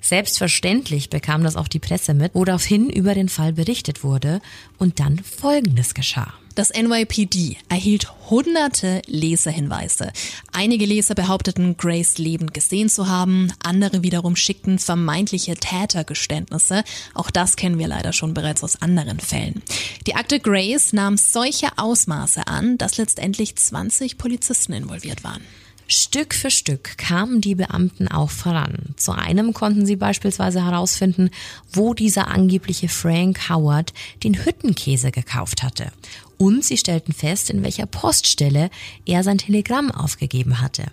[0.00, 4.40] Selbstverständlich bekam das auch die Presse mit, woraufhin über den Fall berichtet wurde
[4.78, 6.32] und dann Folgendes geschah.
[6.58, 10.10] Das NYPD erhielt hunderte Leserhinweise.
[10.50, 16.82] Einige Leser behaupteten, Grace lebend gesehen zu haben, andere wiederum schickten vermeintliche Tätergeständnisse.
[17.14, 19.62] Auch das kennen wir leider schon bereits aus anderen Fällen.
[20.08, 25.42] Die Akte Grace nahm solche Ausmaße an, dass letztendlich 20 Polizisten involviert waren.
[25.86, 28.94] Stück für Stück kamen die Beamten auch voran.
[28.96, 31.30] Zu einem konnten sie beispielsweise herausfinden,
[31.72, 33.94] wo dieser angebliche Frank Howard
[34.24, 35.92] den Hüttenkäse gekauft hatte.
[36.38, 38.70] Und sie stellten fest, in welcher Poststelle
[39.04, 40.84] er sein Telegramm aufgegeben hatte.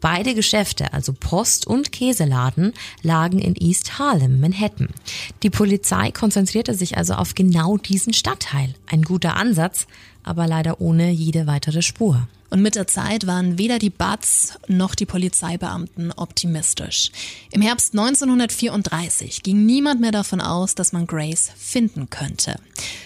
[0.00, 4.88] Beide Geschäfte, also Post und Käseladen, lagen in East Harlem, Manhattan.
[5.42, 8.74] Die Polizei konzentrierte sich also auf genau diesen Stadtteil.
[8.86, 9.86] Ein guter Ansatz,
[10.22, 12.26] aber leider ohne jede weitere Spur.
[12.48, 17.10] Und mit der Zeit waren weder die Butts noch die Polizeibeamten optimistisch.
[17.50, 22.56] Im Herbst 1934 ging niemand mehr davon aus, dass man Grace finden könnte.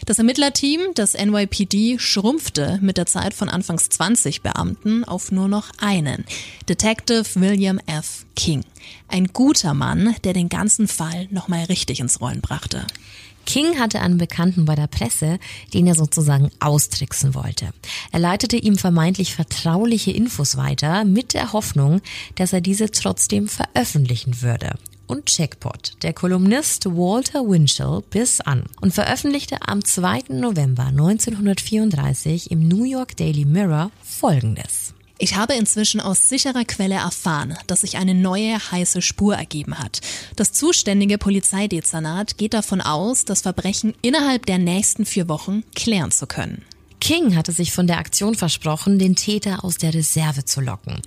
[0.04, 5.70] Das Ermittlerteam des NYPD schrumpfte mit der Zeit von anfangs 20 Beamten auf nur noch
[5.78, 6.24] einen.
[6.68, 8.26] Detective William F.
[8.36, 8.64] King.
[9.08, 12.86] Ein guter Mann, der den ganzen Fall nochmal richtig ins Rollen brachte.
[13.46, 15.38] King hatte einen Bekannten bei der Presse,
[15.74, 17.70] den er sozusagen austricksen wollte.
[18.12, 22.00] Er leitete ihm vermeintlich vertrauliche Infos weiter mit der Hoffnung,
[22.36, 24.74] dass er diese trotzdem veröffentlichen würde.
[25.10, 30.26] Und Checkpot, der Kolumnist Walter Winchell, biss an und veröffentlichte am 2.
[30.28, 34.94] November 1934 im New York Daily Mirror Folgendes.
[35.18, 40.00] Ich habe inzwischen aus sicherer Quelle erfahren, dass sich eine neue heiße Spur ergeben hat.
[40.36, 46.28] Das zuständige Polizeidezernat geht davon aus, das Verbrechen innerhalb der nächsten vier Wochen klären zu
[46.28, 46.64] können.
[47.00, 51.00] King hatte sich von der Aktion versprochen, den Täter aus der Reserve zu locken.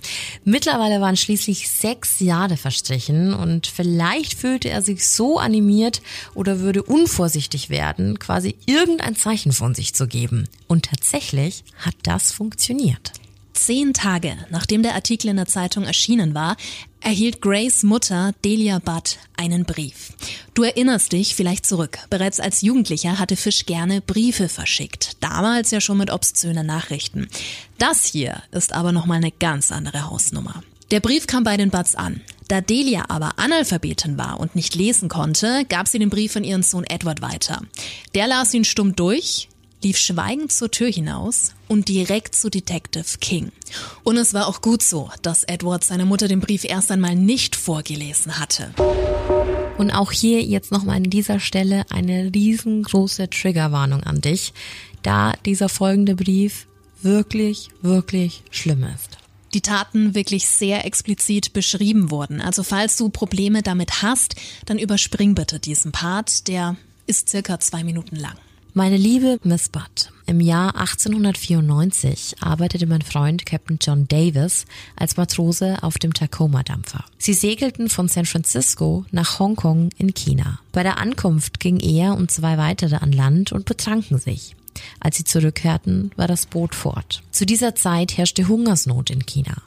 [0.44, 6.02] Mittlerweile waren schließlich sechs Jahre verstrichen und vielleicht fühlte er sich so animiert
[6.34, 10.48] oder würde unvorsichtig werden, quasi irgendein Zeichen von sich zu geben.
[10.66, 13.12] Und tatsächlich hat das funktioniert.
[13.54, 16.56] Zehn Tage nachdem der Artikel in der Zeitung erschienen war,
[17.04, 20.12] erhielt Grace Mutter Delia Budd einen Brief.
[20.54, 21.98] Du erinnerst dich vielleicht zurück.
[22.10, 25.16] Bereits als Jugendlicher hatte Fisch gerne Briefe verschickt.
[25.20, 27.28] Damals ja schon mit obszönen Nachrichten.
[27.78, 30.62] Das hier ist aber nochmal eine ganz andere Hausnummer.
[30.90, 32.20] Der Brief kam bei den Buds an.
[32.48, 36.62] Da Delia aber Analphabetin war und nicht lesen konnte, gab sie den Brief an ihren
[36.62, 37.62] Sohn Edward weiter.
[38.14, 39.48] Der las ihn stumm durch,
[39.82, 43.52] lief schweigend zur Tür hinaus und direkt zu Detective King.
[44.02, 47.56] Und es war auch gut so, dass Edward seiner Mutter den Brief erst einmal nicht
[47.56, 48.74] vorgelesen hatte.
[49.78, 54.52] Und auch hier jetzt nochmal an dieser Stelle eine riesengroße Triggerwarnung an dich,
[55.02, 56.66] da dieser folgende Brief
[57.02, 59.18] wirklich, wirklich schlimm ist
[59.54, 62.40] die Taten wirklich sehr explizit beschrieben wurden.
[62.40, 64.34] Also falls du Probleme damit hast,
[64.66, 68.34] dann überspring bitte diesen Part, der ist circa zwei Minuten lang.
[68.72, 74.64] Meine liebe Miss Butt, im Jahr 1894 arbeitete mein Freund Captain John Davis
[74.96, 77.04] als Matrose auf dem Tacoma-Dampfer.
[77.18, 80.60] Sie segelten von San Francisco nach Hongkong in China.
[80.72, 84.56] Bei der Ankunft ging er und zwei weitere an Land und betranken sich.
[85.00, 87.22] Als sie zurückkehrten, war das Boot fort.
[87.30, 89.62] Zu dieser Zeit herrschte Hungersnot in China.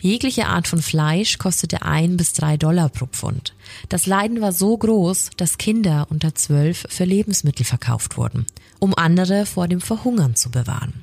[0.00, 3.54] Jegliche Art von Fleisch kostete ein bis drei Dollar pro Pfund.
[3.88, 8.46] Das Leiden war so groß, dass Kinder unter zwölf für Lebensmittel verkauft wurden,
[8.78, 11.02] um andere vor dem Verhungern zu bewahren.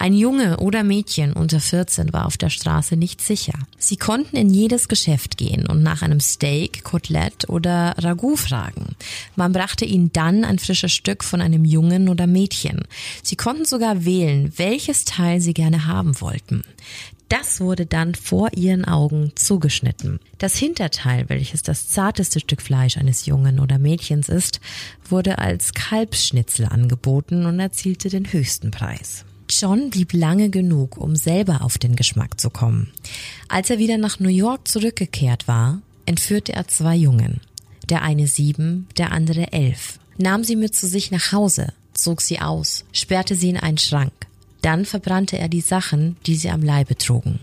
[0.00, 3.54] Ein Junge oder Mädchen unter 14 war auf der Straße nicht sicher.
[3.78, 8.94] Sie konnten in jedes Geschäft gehen und nach einem Steak, Kotelett oder Ragout fragen.
[9.34, 12.82] Man brachte ihnen dann ein frisches Stück von einem Jungen oder Mädchen.
[13.24, 16.62] Sie konnten sogar wählen, welches Teil sie gerne haben wollten.
[17.28, 20.18] Das wurde dann vor ihren Augen zugeschnitten.
[20.38, 24.60] Das Hinterteil, welches das zarteste Stück Fleisch eines Jungen oder Mädchens ist,
[25.08, 29.24] wurde als Kalbsschnitzel angeboten und erzielte den höchsten Preis.
[29.50, 32.92] John blieb lange genug, um selber auf den Geschmack zu kommen.
[33.48, 37.40] Als er wieder nach New York zurückgekehrt war, entführte er zwei Jungen.
[37.88, 39.98] Der eine sieben, der andere elf.
[40.18, 44.27] Nahm sie mit zu sich nach Hause, zog sie aus, sperrte sie in einen Schrank.
[44.62, 47.40] Dann verbrannte er die Sachen, die sie am Leibe trugen.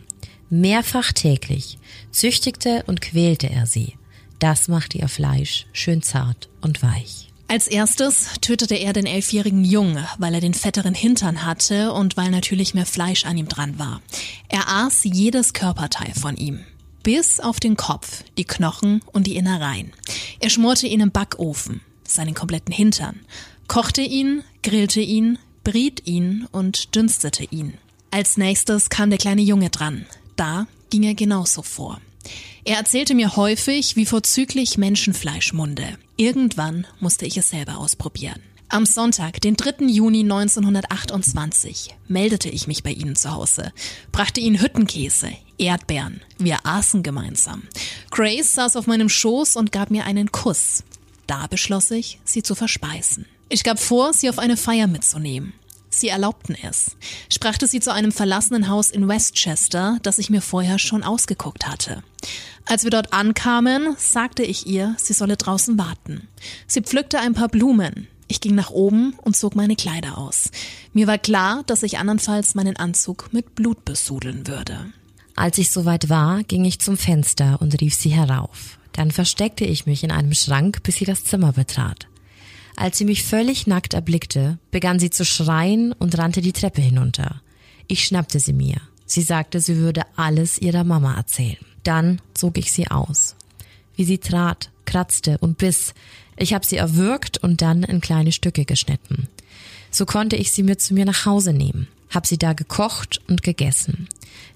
[0.49, 1.77] Mehrfach täglich
[2.11, 3.93] züchtigte und quälte er sie.
[4.39, 7.29] Das machte ihr Fleisch schön zart und weich.
[7.47, 12.31] Als erstes tötete er den elfjährigen Jungen, weil er den fetteren Hintern hatte und weil
[12.31, 14.01] natürlich mehr Fleisch an ihm dran war.
[14.49, 16.61] Er aß jedes Körperteil von ihm.
[17.03, 19.93] Bis auf den Kopf, die Knochen und die Innereien.
[20.39, 23.19] Er schmorte ihn im Backofen, seinen kompletten Hintern,
[23.67, 27.73] kochte ihn, grillte ihn, briet ihn und dünstete ihn.
[28.11, 30.05] Als nächstes kam der kleine Junge dran.
[30.37, 31.99] Da ging er genauso vor.
[32.63, 35.97] Er erzählte mir häufig, wie vorzüglich Menschenfleisch munde.
[36.15, 38.41] Irgendwann musste ich es selber ausprobieren.
[38.69, 39.85] Am Sonntag, den 3.
[39.85, 43.71] Juni 1928, meldete ich mich bei ihnen zu Hause,
[44.11, 46.21] brachte ihnen Hüttenkäse, Erdbeeren.
[46.37, 47.63] Wir aßen gemeinsam.
[48.11, 50.83] Grace saß auf meinem Schoß und gab mir einen Kuss.
[51.27, 53.25] Da beschloss ich, sie zu verspeisen.
[53.49, 55.53] Ich gab vor, sie auf eine Feier mitzunehmen.
[55.89, 56.97] Sie erlaubten es.
[57.45, 62.01] Brachte sie zu einem verlassenen Haus in Westchester, das ich mir vorher schon ausgeguckt hatte.
[62.65, 66.27] Als wir dort ankamen, sagte ich ihr, sie solle draußen warten.
[66.65, 68.07] Sie pflückte ein paar Blumen.
[68.27, 70.49] Ich ging nach oben und zog meine Kleider aus.
[70.91, 74.91] Mir war klar, dass ich andernfalls meinen Anzug mit Blut besudeln würde.
[75.35, 78.79] Als ich soweit war, ging ich zum Fenster und rief sie herauf.
[78.93, 82.07] Dann versteckte ich mich in einem Schrank, bis sie das Zimmer betrat.
[82.75, 87.41] Als sie mich völlig nackt erblickte, begann sie zu schreien und rannte die Treppe hinunter.
[87.87, 88.81] Ich schnappte sie mir.
[89.05, 91.57] Sie sagte, sie würde alles ihrer Mama erzählen.
[91.83, 93.35] Dann zog ich sie aus.
[93.95, 95.93] Wie sie trat, kratzte und biss.
[96.37, 99.27] Ich habe sie erwürgt und dann in kleine Stücke geschnitten.
[99.91, 103.43] So konnte ich sie mir zu mir nach Hause nehmen, hab sie da gekocht und
[103.43, 104.09] gegessen.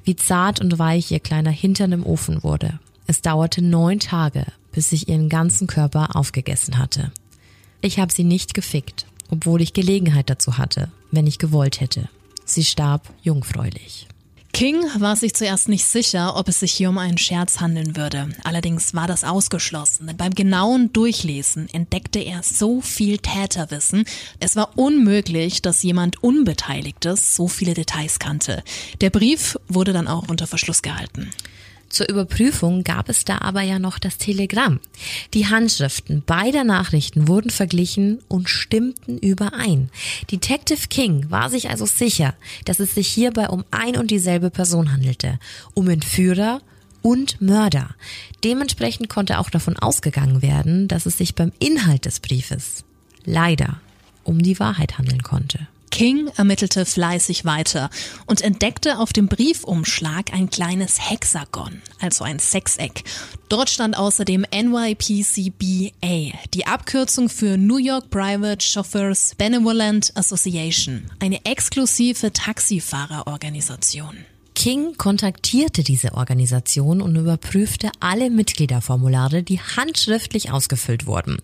[0.03, 2.79] Wie zart und weich ihr kleiner Hintern im Ofen wurde.
[3.08, 7.12] Es dauerte neun Tage, bis ich ihren ganzen Körper aufgegessen hatte.
[7.82, 12.10] Ich habe sie nicht gefickt, obwohl ich Gelegenheit dazu hatte, wenn ich gewollt hätte.
[12.46, 14.08] Sie starb jungfräulich.
[14.52, 18.30] King war sich zuerst nicht sicher, ob es sich hier um einen Scherz handeln würde.
[18.44, 24.04] Allerdings war das ausgeschlossen, denn beim genauen Durchlesen entdeckte er so viel Täterwissen.
[24.39, 28.63] Es war unmöglich, dass jemand Unbeteiligtes so viele Details kannte.
[29.00, 31.30] Der Brief wurde dann auch unter Verschluss gehalten.
[31.89, 34.80] Zur Überprüfung gab es da aber ja noch das Telegramm.
[35.34, 39.89] Die Handschriften beider Nachrichten wurden verglichen und stimmten überein.
[40.32, 44.91] Detective King war sich also sicher, dass es sich hierbei um ein und dieselbe Person
[44.91, 45.39] handelte,
[45.73, 46.62] um Entführer
[47.02, 47.95] und Mörder.
[48.43, 52.84] Dementsprechend konnte auch davon ausgegangen werden, dass es sich beim Inhalt des Briefes
[53.25, 53.82] leider
[54.23, 55.67] um die Wahrheit handeln konnte.
[55.89, 57.89] King ermittelte fleißig weiter
[58.25, 63.04] und entdeckte auf dem Briefumschlag ein kleines Hexagon, also ein Sechseck.
[63.49, 72.32] Dort stand außerdem NYPCBA, die Abkürzung für New York Private Chauffeurs Benevolent Association, eine exklusive
[72.32, 74.25] Taxifahrerorganisation.
[74.60, 81.38] King kontaktierte diese Organisation und überprüfte alle Mitgliederformulare, die handschriftlich ausgefüllt wurden.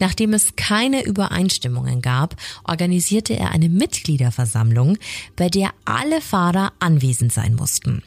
[0.00, 4.98] Nachdem es keine Übereinstimmungen gab, organisierte er eine Mitgliederversammlung,
[5.36, 8.02] bei der alle Fahrer anwesend sein mussten.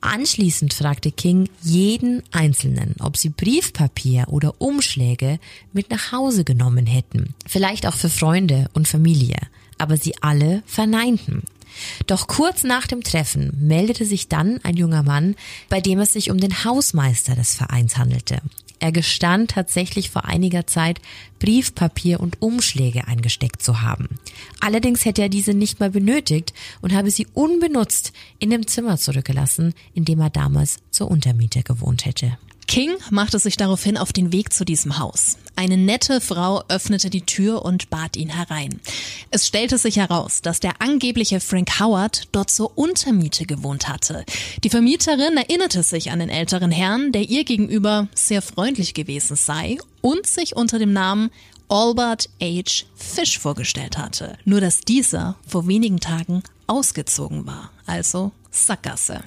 [0.00, 5.38] Anschließend fragte King jeden Einzelnen, ob sie Briefpapier oder Umschläge
[5.72, 9.36] mit nach Hause genommen hätten, vielleicht auch für Freunde und Familie,
[9.78, 11.44] aber sie alle verneinten.
[12.06, 15.36] Doch kurz nach dem Treffen meldete sich dann ein junger Mann,
[15.68, 18.40] bei dem es sich um den Hausmeister des Vereins handelte.
[18.80, 21.00] Er gestand tatsächlich vor einiger Zeit
[21.38, 24.08] Briefpapier und Umschläge eingesteckt zu haben.
[24.58, 29.74] Allerdings hätte er diese nicht mal benötigt und habe sie unbenutzt in dem Zimmer zurückgelassen,
[29.92, 32.38] in dem er damals zur Untermiete gewohnt hätte.
[32.70, 35.38] King machte sich daraufhin auf den Weg zu diesem Haus.
[35.56, 38.80] Eine nette Frau öffnete die Tür und bat ihn herein.
[39.32, 44.24] Es stellte sich heraus, dass der angebliche Frank Howard dort zur Untermiete gewohnt hatte.
[44.62, 49.78] Die Vermieterin erinnerte sich an den älteren Herrn, der ihr gegenüber sehr freundlich gewesen sei
[50.00, 51.30] und sich unter dem Namen
[51.68, 52.84] Albert H.
[52.94, 54.38] Fish vorgestellt hatte.
[54.44, 59.24] Nur dass dieser vor wenigen Tagen ausgezogen war, also Sackgasse.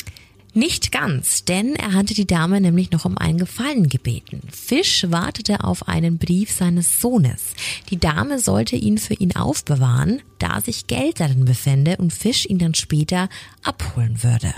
[0.56, 4.42] Nicht ganz, denn er hatte die Dame nämlich noch um einen Gefallen gebeten.
[4.52, 7.54] Fisch wartete auf einen Brief seines Sohnes.
[7.89, 12.60] Die Dame sollte ihn für ihn aufbewahren, da sich Geld darin befände und Fisch ihn
[12.60, 13.30] dann später
[13.63, 14.54] abholen würde.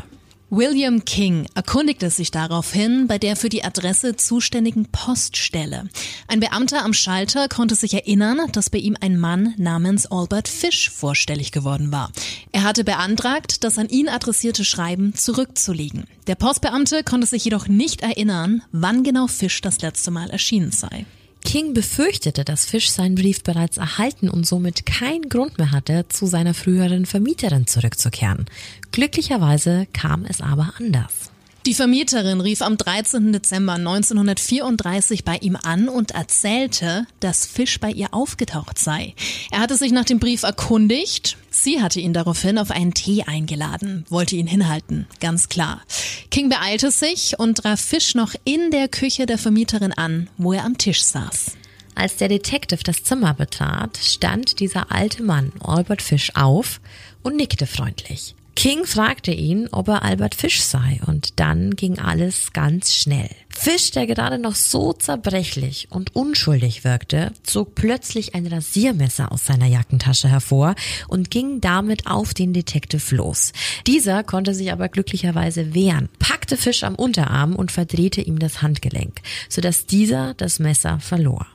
[0.52, 5.90] William King erkundigte sich daraufhin bei der für die Adresse zuständigen Poststelle.
[6.28, 10.92] Ein Beamter am Schalter konnte sich erinnern, dass bei ihm ein Mann namens Albert Fish
[10.92, 12.12] vorstellig geworden war.
[12.52, 16.06] Er hatte beantragt, das an ihn adressierte Schreiben zurückzulegen.
[16.28, 21.08] Der Postbeamte konnte sich jedoch nicht erinnern, wann genau Fish das letzte Mal erschienen sei.
[21.46, 26.26] King befürchtete, dass Fish seinen Brief bereits erhalten und somit keinen Grund mehr hatte, zu
[26.26, 28.46] seiner früheren Vermieterin zurückzukehren.
[28.92, 31.32] Glücklicherweise kam es aber anders.
[31.66, 33.34] Die Vermieterin rief am 13.
[33.34, 39.16] Dezember 1934 bei ihm an und erzählte, dass Fisch bei ihr aufgetaucht sei.
[39.50, 41.38] Er hatte sich nach dem Brief erkundigt.
[41.50, 45.82] Sie hatte ihn daraufhin auf einen Tee eingeladen, wollte ihn hinhalten, ganz klar.
[46.30, 50.66] King beeilte sich und traf Fisch noch in der Küche der Vermieterin an, wo er
[50.66, 51.54] am Tisch saß.
[51.96, 56.80] Als der Detective das Zimmer betrat, stand dieser alte Mann, Albert Fish, auf
[57.24, 58.36] und nickte freundlich.
[58.56, 63.30] King fragte ihn, ob er Albert Fish sei und dann ging alles ganz schnell.
[63.50, 69.68] Fish, der gerade noch so zerbrechlich und unschuldig wirkte, zog plötzlich ein Rasiermesser aus seiner
[69.68, 70.76] Jackentasche hervor
[71.08, 73.52] und ging damit auf den Detective los.
[73.88, 79.22] Dieser konnte sich aber glücklicherweise wehren, packte Fish am Unterarm und verdrehte ihm das Handgelenk,
[79.50, 81.46] sodass dieser das Messer verlor.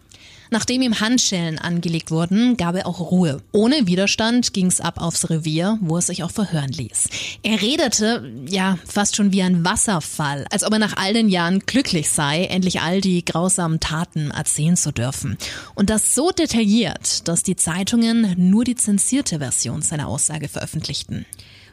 [0.50, 3.40] Nachdem ihm Handschellen angelegt wurden, gab er auch Ruhe.
[3.52, 7.08] Ohne Widerstand ging es ab aufs Revier, wo es sich auch verhören ließ.
[7.42, 11.60] Er redete, ja, fast schon wie ein Wasserfall, als ob er nach all den Jahren
[11.60, 15.38] glücklich sei, endlich all die grausamen Taten erzählen zu dürfen.
[15.76, 21.26] Und das so detailliert, dass die Zeitungen nur die zensierte Version seiner Aussage veröffentlichten.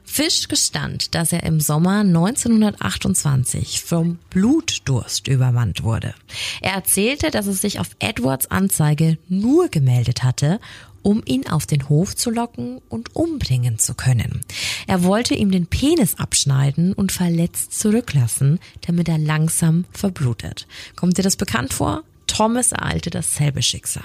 [0.08, 6.16] Fish gestand, dass er im Sommer 1928 vom Blutdurst übermannt wurde.
[6.62, 10.60] Er erzählte, dass es sich auf Edwards Anzeige nur gemeldet hatte,
[11.04, 14.42] um ihn auf den Hof zu locken und umbringen zu können.
[14.88, 20.68] Er wollte ihm den Penis abschneiden und verletzt zurücklassen, damit er langsam verblutet.
[20.96, 22.04] Kommt dir das bekannt vor?
[22.28, 24.04] Thomas ereilte dasselbe Schicksal.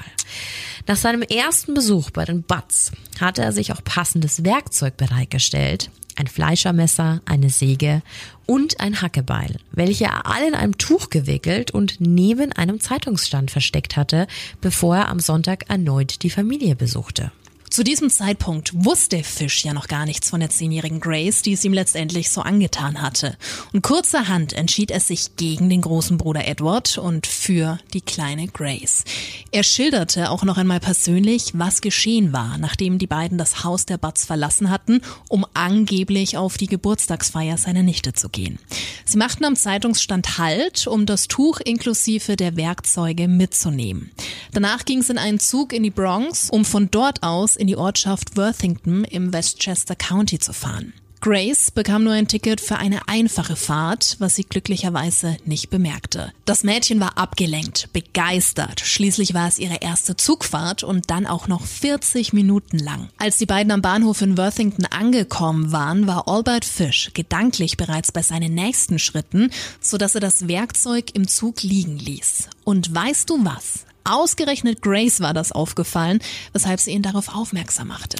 [0.86, 5.90] Nach seinem ersten Besuch bei den Butts hatte er sich auch passendes Werkzeug bereitgestellt.
[6.16, 8.02] Ein Fleischermesser, eine Säge
[8.46, 13.96] und ein Hackebeil, welche er alle in einem Tuch gewickelt und neben einem Zeitungsstand versteckt
[13.96, 14.26] hatte,
[14.60, 17.32] bevor er am Sonntag erneut die Familie besuchte.
[17.72, 21.64] Zu diesem Zeitpunkt wusste Fish ja noch gar nichts von der zehnjährigen Grace, die es
[21.64, 23.38] ihm letztendlich so angetan hatte.
[23.72, 29.04] Und kurzerhand entschied er sich gegen den großen Bruder Edward und für die kleine Grace.
[29.52, 33.96] Er schilderte auch noch einmal persönlich, was geschehen war, nachdem die beiden das Haus der
[33.96, 35.00] Butts verlassen hatten,
[35.30, 38.58] um angeblich auf die Geburtstagsfeier seiner Nichte zu gehen.
[39.06, 44.10] Sie machten am Zeitungsstand Halt, um das Tuch inklusive der Werkzeuge mitzunehmen.
[44.52, 47.76] Danach ging es in einen Zug in die Bronx, um von dort aus in die
[47.76, 50.92] Ortschaft Worthington im Westchester County zu fahren.
[51.20, 56.32] Grace bekam nur ein Ticket für eine einfache Fahrt, was sie glücklicherweise nicht bemerkte.
[56.44, 58.80] Das Mädchen war abgelenkt, begeistert.
[58.80, 63.08] Schließlich war es ihre erste Zugfahrt und dann auch noch 40 Minuten lang.
[63.18, 68.22] Als die beiden am Bahnhof in Worthington angekommen waren, war Albert Fish gedanklich bereits bei
[68.22, 72.48] seinen nächsten Schritten, sodass er das Werkzeug im Zug liegen ließ.
[72.64, 73.86] Und weißt du was?
[74.04, 76.20] Ausgerechnet Grace war das aufgefallen,
[76.52, 78.18] weshalb sie ihn darauf aufmerksam machte.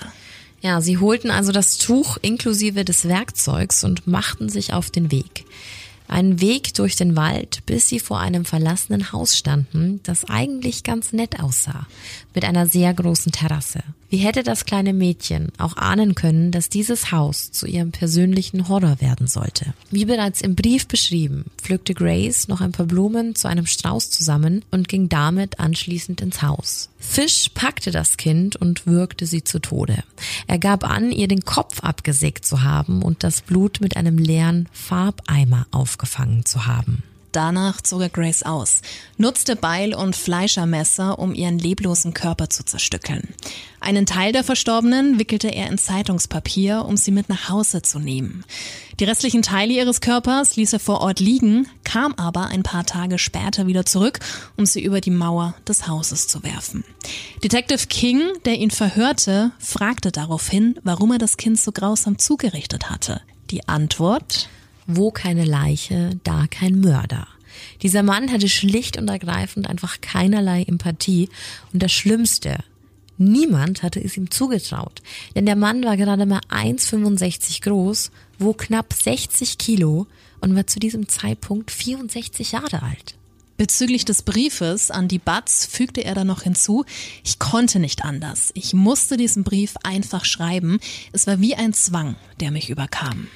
[0.60, 5.44] Ja, sie holten also das Tuch inklusive des Werkzeugs und machten sich auf den Weg.
[6.06, 11.12] Einen Weg durch den Wald, bis sie vor einem verlassenen Haus standen, das eigentlich ganz
[11.12, 11.86] nett aussah,
[12.34, 13.82] mit einer sehr großen Terrasse.
[14.12, 19.00] Wie hätte das kleine Mädchen auch ahnen können, dass dieses Haus zu ihrem persönlichen Horror
[19.00, 19.72] werden sollte?
[19.90, 24.66] Wie bereits im Brief beschrieben, pflückte Grace noch ein paar Blumen zu einem Strauß zusammen
[24.70, 26.90] und ging damit anschließend ins Haus.
[26.98, 30.04] Fish packte das Kind und würgte sie zu Tode.
[30.46, 34.68] Er gab an, ihr den Kopf abgesägt zu haben und das Blut mit einem leeren
[34.72, 37.02] Farbeimer aufgefangen zu haben.
[37.32, 38.82] Danach zog er Grace aus,
[39.16, 43.34] nutzte Beil und Fleischermesser, um ihren leblosen Körper zu zerstückeln.
[43.80, 48.44] Einen Teil der Verstorbenen wickelte er in Zeitungspapier, um sie mit nach Hause zu nehmen.
[49.00, 53.18] Die restlichen Teile ihres Körpers ließ er vor Ort liegen, kam aber ein paar Tage
[53.18, 54.20] später wieder zurück,
[54.56, 56.84] um sie über die Mauer des Hauses zu werfen.
[57.42, 63.22] Detective King, der ihn verhörte, fragte daraufhin, warum er das Kind so grausam zugerichtet hatte.
[63.50, 64.48] Die Antwort
[64.86, 67.26] wo keine Leiche, da kein Mörder.
[67.82, 71.28] Dieser Mann hatte schlicht und ergreifend einfach keinerlei Empathie
[71.72, 72.58] und das Schlimmste,
[73.18, 75.02] niemand hatte es ihm zugetraut,
[75.34, 80.06] denn der Mann war gerade mal 1,65 groß, wog knapp 60 Kilo
[80.40, 83.16] und war zu diesem Zeitpunkt 64 Jahre alt.
[83.58, 86.84] Bezüglich des Briefes an die Batz fügte er dann noch hinzu,
[87.22, 88.50] ich konnte nicht anders.
[88.54, 90.80] Ich musste diesen Brief einfach schreiben.
[91.12, 93.28] Es war wie ein Zwang, der mich überkam.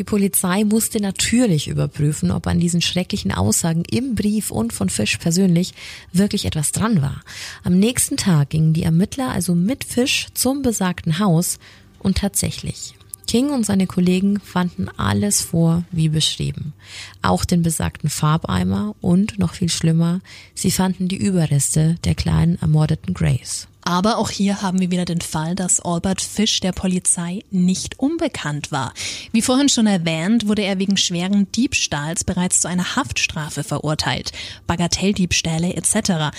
[0.00, 5.18] Die Polizei musste natürlich überprüfen, ob an diesen schrecklichen Aussagen im Brief und von Fisch
[5.18, 5.74] persönlich
[6.10, 7.20] wirklich etwas dran war.
[7.64, 11.58] Am nächsten Tag gingen die Ermittler also mit Fisch zum besagten Haus
[11.98, 12.94] und tatsächlich.
[13.26, 16.72] King und seine Kollegen fanden alles vor wie beschrieben.
[17.20, 20.22] Auch den besagten Farbeimer und, noch viel schlimmer,
[20.54, 23.68] sie fanden die Überreste der kleinen ermordeten Grace.
[23.90, 28.70] Aber auch hier haben wir wieder den Fall, dass Albert Fish der Polizei nicht unbekannt
[28.70, 28.94] war.
[29.32, 34.30] Wie vorhin schon erwähnt, wurde er wegen schweren Diebstahls bereits zu einer Haftstrafe verurteilt,
[34.68, 36.30] Bagatelldiebstähle etc.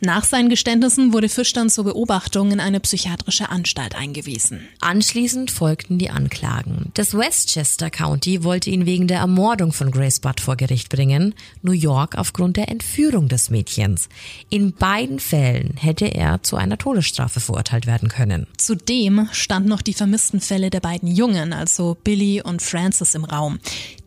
[0.00, 4.68] Nach seinen Geständnissen wurde Fisch dann zur Beobachtung in eine psychiatrische Anstalt eingewiesen.
[4.80, 6.90] Anschließend folgten die Anklagen.
[6.94, 11.72] Das Westchester County wollte ihn wegen der Ermordung von Grace Butt vor Gericht bringen, New
[11.72, 14.08] York aufgrund der Entführung des Mädchens.
[14.50, 18.46] In beiden Fällen hätte er zu einer Todes Todesstrafe verurteilt werden können.
[18.56, 23.60] Zudem standen noch die vermissten Fälle der beiden Jungen, also Billy und Francis, im Raum,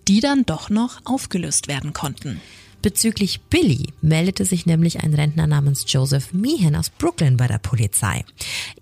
[0.07, 2.41] die dann doch noch aufgelöst werden konnten.
[2.81, 8.25] Bezüglich Billy meldete sich nämlich ein Rentner namens Joseph Meehan aus Brooklyn bei der Polizei.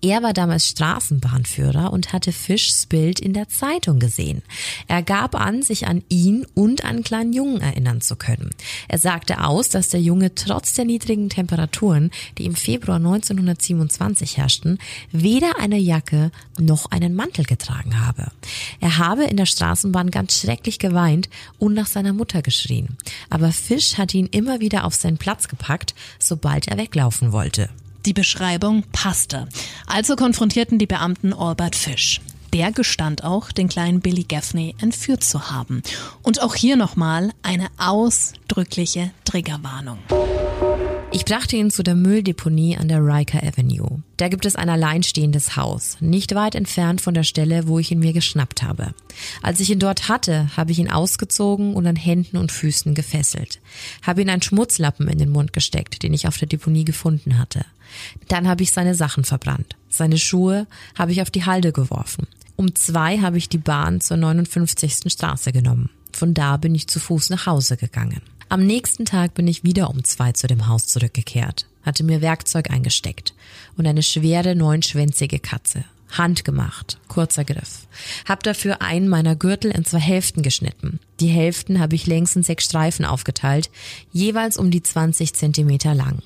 [0.00, 4.42] Er war damals Straßenbahnführer und hatte Fischs Bild in der Zeitung gesehen.
[4.88, 8.50] Er gab an, sich an ihn und an kleinen Jungen erinnern zu können.
[8.88, 14.78] Er sagte aus, dass der Junge trotz der niedrigen Temperaturen, die im Februar 1927 herrschten,
[15.12, 18.32] weder eine Jacke noch einen Mantel getragen habe.
[18.80, 21.28] Er habe in der Straßenbahn ganz schrecklich geweint
[21.58, 22.96] und nach seiner Mutter geschrien.
[23.28, 27.68] Aber Fisch Mensch hat ihn immer wieder auf seinen Platz gepackt, sobald er weglaufen wollte.
[28.06, 29.48] Die Beschreibung passte.
[29.86, 32.20] Also konfrontierten die Beamten Albert Fish.
[32.52, 35.82] Der gestand auch, den kleinen Billy Gaffney entführt zu haben.
[36.22, 39.98] Und auch hier nochmal eine ausdrückliche Triggerwarnung.
[41.12, 44.00] Ich brachte ihn zu der Mülldeponie an der Riker Avenue.
[44.16, 47.98] Da gibt es ein alleinstehendes Haus, nicht weit entfernt von der Stelle, wo ich ihn
[47.98, 48.94] mir geschnappt habe.
[49.42, 53.60] Als ich ihn dort hatte, habe ich ihn ausgezogen und an Händen und Füßen gefesselt.
[54.02, 57.64] Habe ihn einen Schmutzlappen in den Mund gesteckt, den ich auf der Deponie gefunden hatte.
[58.28, 59.76] Dann habe ich seine Sachen verbrannt.
[59.88, 62.28] Seine Schuhe habe ich auf die Halde geworfen.
[62.54, 65.10] Um zwei habe ich die Bahn zur 59.
[65.10, 65.90] Straße genommen.
[66.12, 68.20] Von da bin ich zu Fuß nach Hause gegangen.
[68.52, 72.68] Am nächsten Tag bin ich wieder um zwei zu dem Haus zurückgekehrt, hatte mir Werkzeug
[72.68, 73.32] eingesteckt
[73.76, 75.84] und eine schwere neunschwänzige Katze.
[76.10, 77.86] Handgemacht, kurzer Griff.
[78.28, 80.98] Hab dafür einen meiner Gürtel in zwei Hälften geschnitten.
[81.20, 83.70] Die Hälften habe ich längs in sechs Streifen aufgeteilt,
[84.10, 86.18] jeweils um die 20 Zentimeter lang.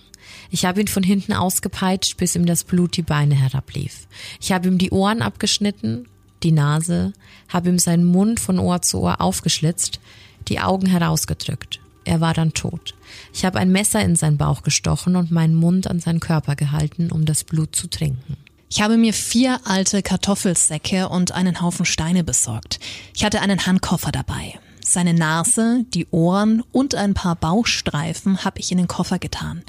[0.50, 4.06] Ich habe ihn von hinten ausgepeitscht, bis ihm das Blut die Beine herablief.
[4.40, 6.08] Ich habe ihm die Ohren abgeschnitten,
[6.42, 7.12] die Nase,
[7.50, 10.00] habe ihm seinen Mund von Ohr zu Ohr aufgeschlitzt,
[10.48, 11.80] die Augen herausgedrückt.
[12.04, 12.94] Er war dann tot.
[13.32, 17.10] Ich habe ein Messer in seinen Bauch gestochen und meinen Mund an seinen Körper gehalten,
[17.10, 18.36] um das Blut zu trinken.
[18.70, 22.80] Ich habe mir vier alte Kartoffelsäcke und einen Haufen Steine besorgt.
[23.14, 24.58] Ich hatte einen Handkoffer dabei.
[24.82, 29.62] Seine Nase, die Ohren und ein paar Bauchstreifen habe ich in den Koffer getan.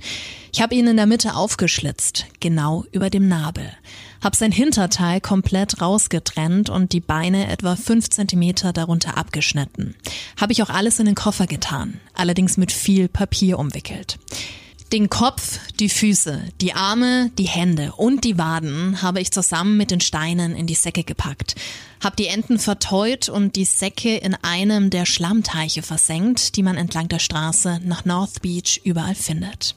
[0.52, 3.72] Ich habe ihn in der Mitte aufgeschlitzt, genau über dem Nabel.
[4.26, 9.94] Hab sein Hinterteil komplett rausgetrennt und die Beine etwa fünf Zentimeter darunter abgeschnitten.
[10.42, 14.18] Habe ich auch alles in den Koffer getan, allerdings mit viel Papier umwickelt.
[14.92, 19.92] Den Kopf, die Füße, die Arme, die Hände und die Waden habe ich zusammen mit
[19.92, 21.54] den Steinen in die Säcke gepackt.
[22.04, 27.10] Hab die Enden verteut und die Säcke in einem der Schlammteiche versenkt, die man entlang
[27.10, 29.76] der Straße nach North Beach überall findet.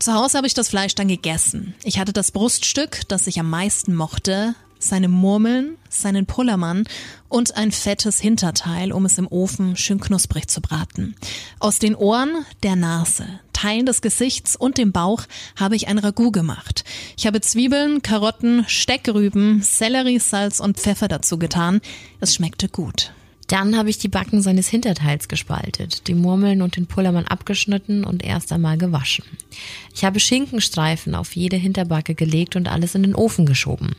[0.00, 1.74] Zu Hause habe ich das Fleisch dann gegessen.
[1.84, 6.84] Ich hatte das Bruststück, das ich am meisten mochte, seine Murmeln, seinen Pullermann
[7.28, 11.16] und ein fettes Hinterteil, um es im Ofen schön knusprig zu braten.
[11.58, 15.24] Aus den Ohren, der Nase, Teilen des Gesichts und dem Bauch
[15.54, 16.82] habe ich ein Ragout gemacht.
[17.18, 21.82] Ich habe Zwiebeln, Karotten, Steckrüben, Sellerie, Salz und Pfeffer dazu getan.
[22.20, 23.12] Es schmeckte gut.
[23.50, 28.22] Dann habe ich die Backen seines Hinterteils gespaltet, die Murmeln und den Pullermann abgeschnitten und
[28.22, 29.24] erst einmal gewaschen.
[29.92, 33.96] Ich habe Schinkenstreifen auf jede Hinterbacke gelegt und alles in den Ofen geschoben.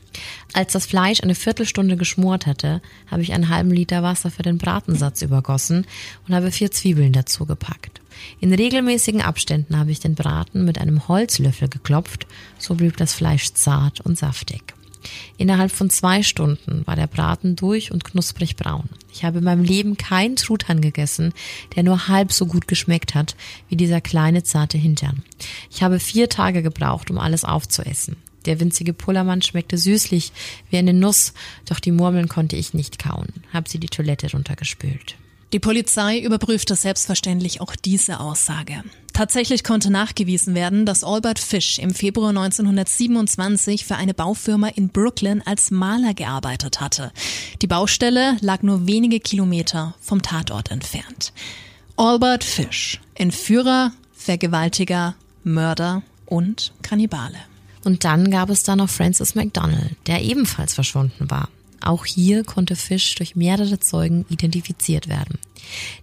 [0.54, 4.58] Als das Fleisch eine Viertelstunde geschmort hatte, habe ich einen halben Liter Wasser für den
[4.58, 5.86] Bratensatz übergossen
[6.30, 8.00] und habe vier Zwiebeln dazu gepackt.
[8.40, 12.26] In regelmäßigen Abständen habe ich den Braten mit einem Holzlöffel geklopft,
[12.58, 14.76] so blieb das Fleisch zart und saftig.
[15.38, 18.90] Innerhalb von zwei Stunden war der Braten durch und knusprig braun.
[19.14, 21.34] Ich habe in meinem Leben keinen Truthahn gegessen,
[21.76, 23.36] der nur halb so gut geschmeckt hat
[23.70, 25.24] wie dieser kleine zarte Hintern.
[25.70, 28.18] Ich habe vier Tage gebraucht, um alles aufzuessen.
[28.46, 30.32] Der winzige Pullermann schmeckte süßlich
[30.70, 31.34] wie eine Nuss,
[31.66, 33.28] doch die Murmeln konnte ich nicht kauen.
[33.54, 35.16] Hab sie die Toilette runtergespült.
[35.54, 38.84] Die Polizei überprüfte selbstverständlich auch diese Aussage.
[39.12, 45.42] Tatsächlich konnte nachgewiesen werden, dass Albert Fish im Februar 1927 für eine Baufirma in Brooklyn
[45.46, 47.12] als Maler gearbeitet hatte.
[47.62, 51.34] Die Baustelle lag nur wenige Kilometer vom Tatort entfernt.
[51.98, 57.38] Albert Fish, Entführer, Vergewaltiger, Mörder und Kannibale.
[57.84, 61.50] Und dann gab es da noch Francis McDonald, der ebenfalls verschwunden war.
[61.82, 65.40] Auch hier konnte Fish durch mehrere Zeugen identifiziert werden.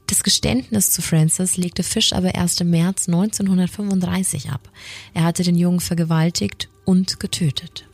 [0.07, 4.71] Das Geständnis zu Francis legte Fish aber erst im März 1935 ab.
[5.15, 7.88] Er hatte den Jungen vergewaltigt und getötet.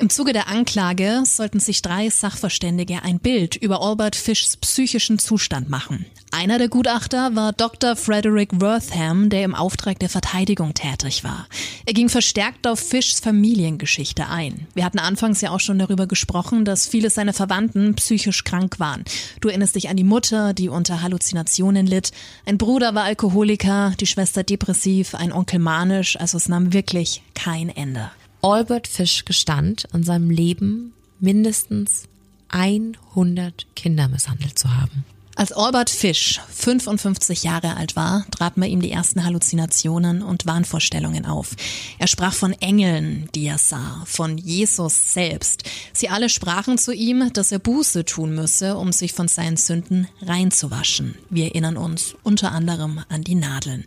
[0.00, 5.68] Im Zuge der Anklage sollten sich drei Sachverständige ein Bild über Albert Fischs psychischen Zustand
[5.68, 6.06] machen.
[6.30, 7.96] Einer der Gutachter war Dr.
[7.96, 11.48] Frederick Wortham, der im Auftrag der Verteidigung tätig war.
[11.84, 14.68] Er ging verstärkt auf Fischs Familiengeschichte ein.
[14.72, 19.02] Wir hatten anfangs ja auch schon darüber gesprochen, dass viele seiner Verwandten psychisch krank waren.
[19.40, 22.12] Du erinnerst dich an die Mutter, die unter Halluzinationen litt.
[22.46, 27.68] Ein Bruder war Alkoholiker, die Schwester depressiv, ein Onkel manisch, also es nahm wirklich kein
[27.68, 28.12] Ende.
[28.42, 32.04] Albert Fish gestand, an seinem Leben mindestens
[32.48, 35.04] 100 Kinder misshandelt zu haben.
[35.38, 41.26] Als Albert Fish 55 Jahre alt war, traten bei ihm die ersten Halluzinationen und Wahnvorstellungen
[41.26, 41.54] auf.
[42.00, 45.62] Er sprach von Engeln, die er sah, von Jesus selbst.
[45.92, 50.08] Sie alle sprachen zu ihm, dass er Buße tun müsse, um sich von seinen Sünden
[50.22, 51.14] reinzuwaschen.
[51.30, 53.84] Wir erinnern uns unter anderem an die Nadeln.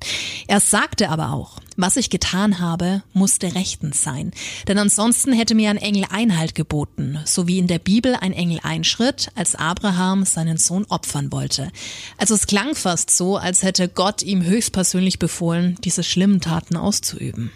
[0.48, 4.32] Er sagte aber auch, was ich getan habe, musste rechtens sein.
[4.68, 8.60] Denn ansonsten hätte mir ein Engel Einhalt geboten, so wie in der Bibel ein Engel
[8.64, 11.72] einschritt, als Abraham seinen Sohn opfern wollte.
[12.18, 17.52] Also es klang fast so, als hätte Gott ihm höchstpersönlich befohlen, diese schlimmen Taten auszuüben.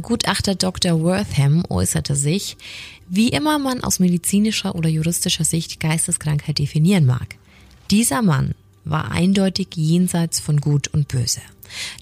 [0.00, 1.02] Gutachter Dr.
[1.02, 2.56] Wortham äußerte sich,
[3.08, 7.36] wie immer man aus medizinischer oder juristischer Sicht Geisteskrankheit definieren mag.
[7.90, 8.54] Dieser Mann
[8.84, 11.40] war eindeutig jenseits von Gut und Böse.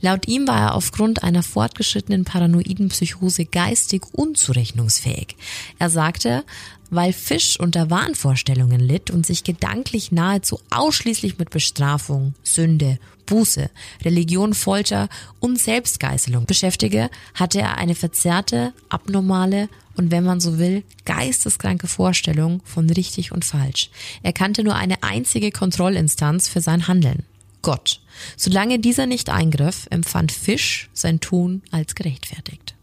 [0.00, 5.36] Laut ihm war er aufgrund einer fortgeschrittenen paranoiden Psychose geistig unzurechnungsfähig.
[5.78, 6.44] Er sagte,
[6.90, 13.70] weil Fisch unter Wahnvorstellungen litt und sich gedanklich nahezu ausschließlich mit Bestrafung, Sünde, Buße,
[14.04, 15.08] Religion, Folter
[15.40, 22.60] und Selbstgeißelung beschäftige, hatte er eine verzerrte, abnormale und wenn man so will, geisteskranke Vorstellung
[22.64, 23.90] von richtig und falsch.
[24.22, 27.24] Er kannte nur eine einzige Kontrollinstanz für sein Handeln.
[27.62, 28.00] Gott.
[28.36, 32.74] Solange dieser nicht eingriff, empfand Fisch sein Tun als gerechtfertigt.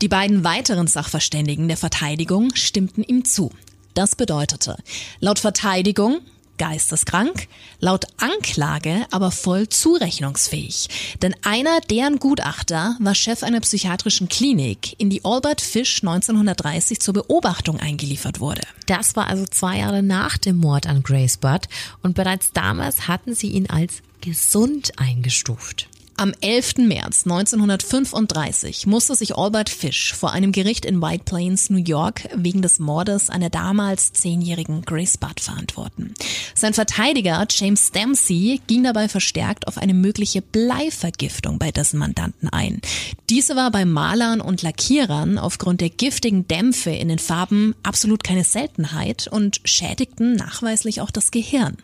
[0.00, 3.50] Die beiden weiteren Sachverständigen der Verteidigung stimmten ihm zu.
[3.94, 4.76] Das bedeutete,
[5.18, 6.20] laut Verteidigung
[6.60, 7.48] geisteskrank,
[7.80, 11.16] laut Anklage aber voll zurechnungsfähig.
[11.22, 17.14] Denn einer deren Gutachter war Chef einer psychiatrischen Klinik, in die Albert Fish 1930 zur
[17.14, 18.60] Beobachtung eingeliefert wurde.
[18.86, 21.66] Das war also zwei Jahre nach dem Mord an Grace Budd
[22.02, 25.89] und bereits damals hatten sie ihn als gesund eingestuft.
[26.20, 26.76] Am 11.
[26.80, 32.60] März 1935 musste sich Albert Fish vor einem Gericht in White Plains, New York, wegen
[32.60, 36.12] des Mordes einer damals zehnjährigen Grace Budd verantworten.
[36.54, 42.82] Sein Verteidiger James Dempsey ging dabei verstärkt auf eine mögliche Bleivergiftung bei dessen Mandanten ein.
[43.30, 48.44] Diese war bei Malern und Lackierern aufgrund der giftigen Dämpfe in den Farben absolut keine
[48.44, 51.78] Seltenheit und schädigten nachweislich auch das Gehirn.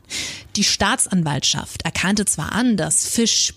[0.57, 3.53] Die Staatsanwaltschaft erkannte zwar an, dass Fish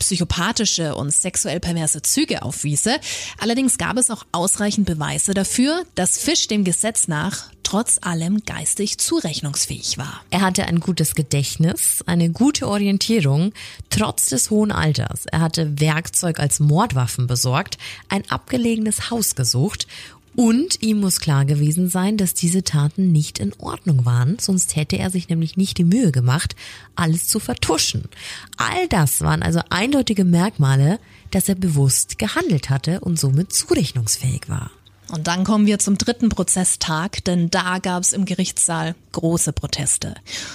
[0.70, 3.00] psychopathische und sexuell perverse Züge aufwiese,
[3.40, 8.98] allerdings gab es auch ausreichend Beweise dafür, dass Fish dem Gesetz nach trotz allem geistig
[8.98, 10.22] zurechnungsfähig war.
[10.32, 13.54] Er hatte ein gutes Gedächtnis, eine gute Orientierung,
[13.92, 15.28] trotz des hohen Alters.
[15.28, 19.86] Er hatte Werkzeug als Mordwaffen besorgt, ein abgelegenes Haus gesucht
[20.36, 24.98] und ihm muss klar gewesen sein, dass diese Taten nicht in Ordnung waren, sonst hätte
[24.98, 26.56] er sich nämlich nicht die Mühe gemacht,
[26.96, 28.06] alles zu vertuschen.
[28.58, 31.00] All das waren also eindeutige Merkmale,
[31.32, 34.72] dass er bewusst gehandelt hatte und somit zurechnungsfähig war.
[35.10, 40.14] Und dann kommen wir zum dritten Prozesstag, denn da gab es im Gerichtssaal große Proteste.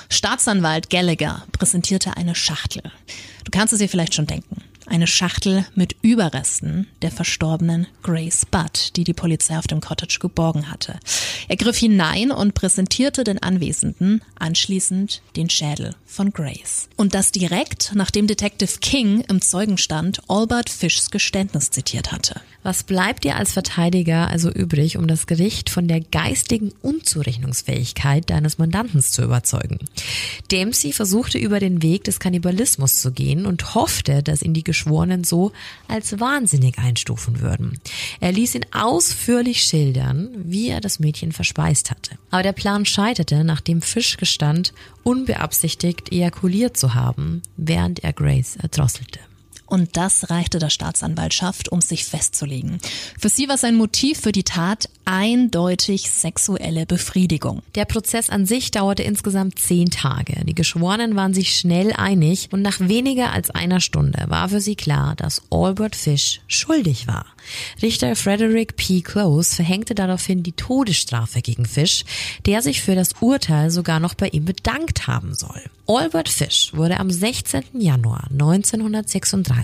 [0.09, 2.83] Staatsanwalt Gallagher präsentierte eine Schachtel.
[3.45, 8.97] Du kannst es dir vielleicht schon denken eine Schachtel mit Überresten der verstorbenen Grace Budd,
[8.97, 10.99] die die Polizei auf dem Cottage geborgen hatte.
[11.49, 16.89] Er griff hinein und präsentierte den Anwesenden anschließend den Schädel von Grace.
[16.97, 22.41] Und das direkt, nachdem Detective King im Zeugenstand Albert Fishs Geständnis zitiert hatte.
[22.63, 28.57] Was bleibt dir als Verteidiger also übrig, um das Gericht von der geistigen Unzurechnungsfähigkeit deines
[28.57, 29.79] Mandanten zu überzeugen?
[30.51, 35.23] Dempsey versuchte über den Weg des Kannibalismus zu gehen und hoffte, dass ihn die Geschworenen
[35.23, 35.53] so
[35.87, 37.79] als wahnsinnig einstufen würden.
[38.19, 42.19] Er ließ ihn ausführlich schildern, wie er das Mädchen verspeist hatte.
[42.31, 49.21] Aber der Plan scheiterte, nachdem Fisch gestand, unbeabsichtigt ejakuliert zu haben, während er Grace erdrosselte.
[49.75, 52.79] Und das reichte der Staatsanwaltschaft, um sich festzulegen.
[53.19, 57.61] Für sie war sein Motiv für die Tat eindeutig sexuelle Befriedigung.
[57.75, 60.45] Der Prozess an sich dauerte insgesamt zehn Tage.
[60.45, 64.77] Die Geschworenen waren sich schnell einig und nach weniger als einer Stunde war für sie
[64.77, 67.27] klar, dass Albert Fish schuldig war.
[67.83, 69.03] Richter Frederick P.
[69.03, 72.05] Close verhängte daraufhin die Todesstrafe gegen Fish,
[72.47, 75.61] der sich für das Urteil sogar noch bei ihm bedankt haben soll.
[75.87, 77.65] Albert Fish wurde am 16.
[77.75, 79.64] Januar 1936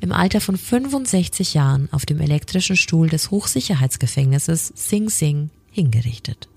[0.00, 6.48] im Alter von 65 Jahren auf dem elektrischen Stuhl des Hochsicherheitsgefängnisses Sing Sing hingerichtet.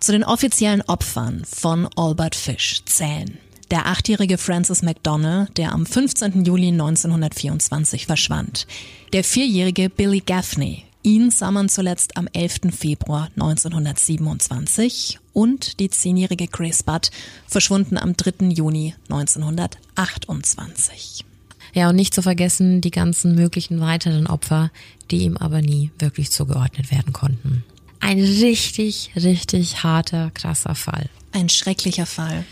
[0.00, 3.38] Zu den offiziellen Opfern von Albert Fish zählen
[3.70, 6.44] der achtjährige Francis McDonnell, der am 15.
[6.44, 8.66] Juli 1924 verschwand,
[9.12, 12.76] der vierjährige Billy Gaffney, ihn sah man zuletzt am 11.
[12.76, 17.10] Februar 1927 und die zehnjährige Grace Budd,
[17.46, 18.48] verschwunden am 3.
[18.48, 21.29] Juni 1928.
[21.74, 24.70] Ja, und nicht zu vergessen die ganzen möglichen weiteren Opfer,
[25.10, 27.64] die ihm aber nie wirklich zugeordnet werden konnten.
[28.00, 31.08] Ein richtig, richtig harter, krasser Fall.
[31.32, 32.44] Ein schrecklicher Fall.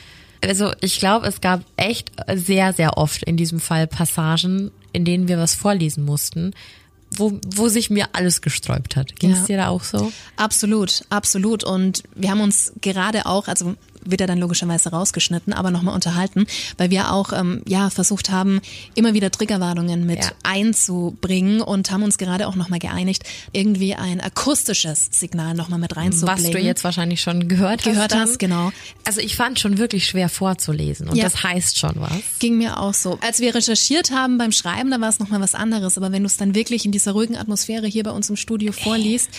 [0.44, 5.26] Also ich glaube, es gab echt sehr, sehr oft in diesem Fall Passagen, in denen
[5.26, 6.52] wir was vorlesen mussten,
[7.10, 9.16] wo, wo sich mir alles gesträubt hat.
[9.18, 9.46] Ging es Ja.
[9.46, 10.12] dir da auch so?
[10.36, 11.64] Absolut, absolut.
[11.64, 13.74] Und wir haben uns gerade auch, also
[14.04, 16.46] wird er dann logischerweise rausgeschnitten, aber nochmal unterhalten,
[16.76, 18.60] weil wir auch ähm, ja versucht haben,
[18.94, 20.30] immer wieder Triggerwarnungen mit Ja.
[20.42, 26.44] einzubringen und haben uns gerade auch nochmal geeinigt, irgendwie ein akustisches Signal nochmal mit reinzubringen.
[26.44, 28.20] Was du jetzt wahrscheinlich schon gehört, Gehört hast.
[28.20, 28.50] hast, dann.
[28.50, 28.72] genau.
[29.04, 31.24] Also ich fand schon wirklich schwer vorzulesen und Ja.
[31.24, 32.10] das heißt schon was.
[32.38, 33.18] Ging mir auch so.
[33.20, 35.96] Als wir recherchiert haben beim Schreiben, da war es nochmal was anderes.
[35.96, 38.72] Aber wenn du es dann wirklich in dieser ruhigen Atmosphäre hier bei uns im Studio
[38.72, 39.30] vorliest,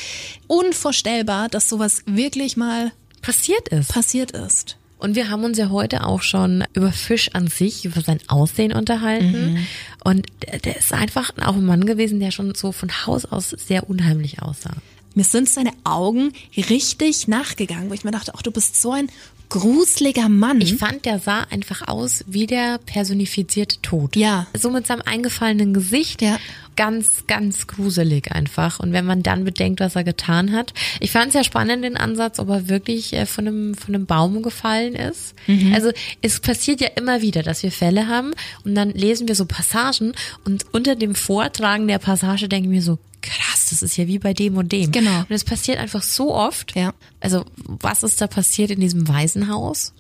[0.48, 2.92] unvorstellbar, dass sowas wirklich mal
[3.22, 3.94] Passiert ist.
[3.94, 4.78] passiert ist.
[5.00, 8.74] Und wir haben uns ja heute auch schon über Fisch an sich, über sein Aussehen
[8.74, 9.66] unterhalten.
[10.04, 13.50] Und der, der ist einfach auch ein Mann gewesen, der schon so von Haus aus
[13.52, 14.74] sehr unheimlich aussah.
[15.16, 19.10] Mir sind seine Augen richtig nachgegangen, wo ich mir dachte, ach, du bist so ein
[19.50, 20.62] gruseliger Mann.
[20.62, 24.16] Ich fand, der sah einfach aus wie der personifizierte Tod.
[24.16, 24.48] Ja.
[24.56, 26.22] So mit seinem eingefallenen Gesicht.
[26.22, 26.38] Ja.
[26.80, 28.80] Ganz, ganz gruselig einfach.
[28.80, 30.74] Und wenn man dann bedenkt, was er getan hat.
[31.02, 34.06] Ich fand es ja spannend, den Ansatz, ob er wirklich äh, von einem, von einem
[34.06, 35.36] Baum gefallen ist.
[35.74, 38.32] Also es passiert ja immer wieder, dass wir Fälle haben
[38.64, 40.14] und dann lesen wir so Passagen
[40.46, 44.34] und unter dem Vortragen der Passage denken wir so, krass, das ist ja wie bei
[44.34, 44.92] dem und dem.
[44.92, 45.20] Genau.
[45.20, 46.76] Und es passiert einfach so oft.
[46.76, 46.94] Ja.
[47.20, 49.94] Also was ist da passiert in diesem Waisenhaus?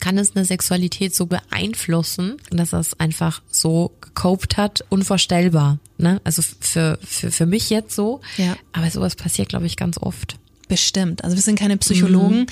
[0.00, 4.84] Kann es eine Sexualität so beeinflussen, dass er es einfach so gecopt hat?
[4.88, 5.78] Unvorstellbar.
[5.98, 6.20] Ne?
[6.24, 8.20] Also für, für, für mich jetzt so.
[8.36, 8.56] Ja.
[8.72, 10.36] Aber sowas passiert, glaube ich, ganz oft.
[10.68, 11.22] Bestimmt.
[11.22, 12.46] Also wir sind keine Psychologen,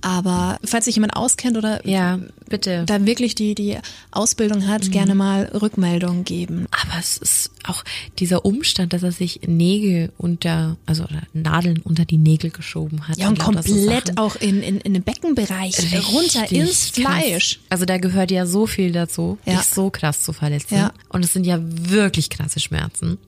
[0.00, 2.18] aber falls sich jemand auskennt oder Ja,
[2.48, 2.84] bitte.
[2.86, 3.78] da wirklich die, die
[4.10, 6.66] Ausbildung hat, gerne mal Rückmeldung geben.
[6.70, 7.82] Aber es ist auch
[8.18, 13.18] dieser Umstand, dass er sich Nägel unter, also oder Nadeln unter die Nägel geschoben hat.
[13.18, 14.18] Ja, und so komplett Sachen.
[14.18, 15.76] auch in, in, in den Beckenbereich
[16.12, 17.04] runter Richtig ins krass.
[17.04, 17.60] Fleisch.
[17.68, 19.54] Also da gehört ja so viel dazu, Ja.
[19.58, 20.76] dich so krass zu verletzen.
[20.76, 20.92] Ja.
[21.08, 23.18] Und es sind ja wirklich krasse Schmerzen.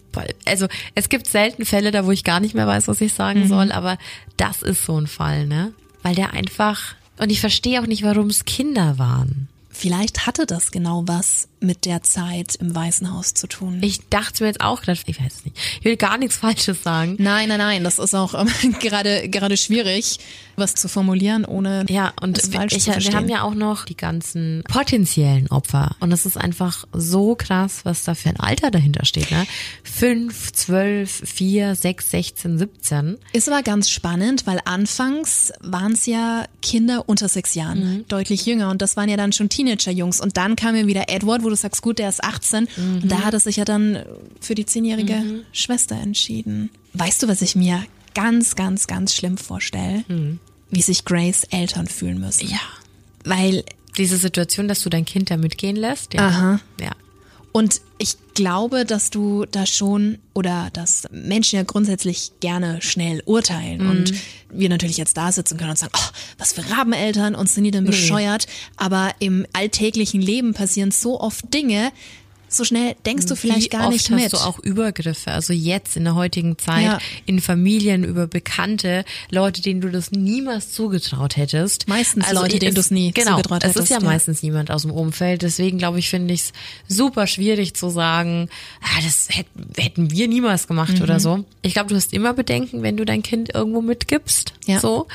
[0.47, 0.67] Also
[0.97, 3.49] es gibt selten Fälle, da wo ich gar nicht mehr weiß, was ich sagen Mhm.
[3.49, 3.99] soll, aber
[4.37, 5.73] das ist so ein Fall, ne?
[6.09, 9.47] Weil der einfach, und ich verstehe auch nicht, warum es Kinder waren.
[9.69, 13.79] Vielleicht hatte das genau was mit der Zeit im Weißen Haus zu tun.
[13.83, 16.83] Ich dachte mir jetzt auch gerade, ich weiß es nicht, ich will gar nichts Falsches
[16.83, 17.17] sagen.
[17.19, 18.49] Nein, nein, nein, das ist auch ähm,
[18.81, 20.19] gerade gerade schwierig,
[20.57, 23.15] was zu formulieren, ohne Ja, und es wir, falsch ich, zu wir verstehen.
[23.17, 25.97] haben ja auch noch die ganzen potenziellen Opfer.
[26.01, 29.31] Und es ist einfach so krass, was da für ein Alter dahinter steht.
[29.31, 29.47] Ne?
[29.85, 33.19] Fünf, zwölf, vier, sechs, sechzehn, siebzehn.
[33.33, 38.05] Ist aber ganz spannend, weil anfangs waren es ja Kinder unter sechs Jahren, Mhm.
[38.09, 38.71] deutlich jünger.
[38.71, 40.21] Und das waren ja dann schon Teenager-Jungs.
[40.21, 42.69] Und dann kam ja wieder Edward, wo du sagst, gut, der ist 18.
[42.77, 43.09] Und Mhm.
[43.09, 44.05] da hat er sich ja dann
[44.41, 46.71] für die zehnjährige Schwester entschieden.
[46.95, 47.83] Weißt du, was ich mir
[48.15, 50.05] ganz, ganz, ganz schlimm vorstelle?
[50.71, 52.47] Wie sich Grace Eltern fühlen müssen.
[52.47, 52.53] Mhm.
[52.53, 52.61] Ja.
[53.25, 53.65] Weil
[53.97, 56.15] Diese Situation, dass du dein Kind da mitgehen lässt.
[56.15, 56.29] Ja.
[56.29, 56.61] Aha.
[56.81, 56.93] Ja.
[57.53, 63.83] Und ich glaube, dass du da schon oder dass Menschen ja grundsätzlich gerne schnell urteilen
[63.85, 63.91] Mhm.
[63.91, 64.13] und
[64.51, 67.71] wir natürlich jetzt da sitzen können und sagen, oh, was für Rabeneltern und sind die
[67.71, 68.47] denn bescheuert?
[68.77, 71.91] Aber im alltäglichen Leben passieren so oft Dinge,
[72.49, 74.33] so schnell denkst du vielleicht Wie gar oft nicht hast mit.
[74.33, 76.99] du auch Übergriffe, also jetzt in der heutigen Zeit, Ja.
[77.27, 81.89] in Familien, über Bekannte, Leute, denen du das niemals zugetraut hättest.
[81.89, 84.05] Meistens Leute, ich- denen du es nie genau, zugetraut Es ist hättest, ja, ja.
[84.05, 86.53] meistens niemand aus dem Umfeld, deswegen glaube ich, finde ich es
[86.89, 88.49] super schwierig zu sagen,
[88.83, 91.03] ah, das hätten, hätten wir niemals gemacht Mhm.
[91.03, 91.45] oder so.
[91.63, 94.53] Ich glaube, du hast immer Bedenken, wenn du dein Kind irgendwo mitgibst.
[94.67, 94.81] Ja.
[94.81, 95.07] So.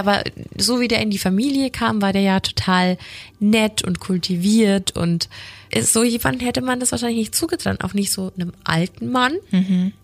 [0.00, 0.24] Aber
[0.56, 2.98] so wie der in die Familie kam, war der ja total
[3.38, 5.28] nett und kultiviert und
[5.72, 9.34] ist so jemand hätte man das wahrscheinlich nicht zugetraut, auch nicht so einem alten Mann.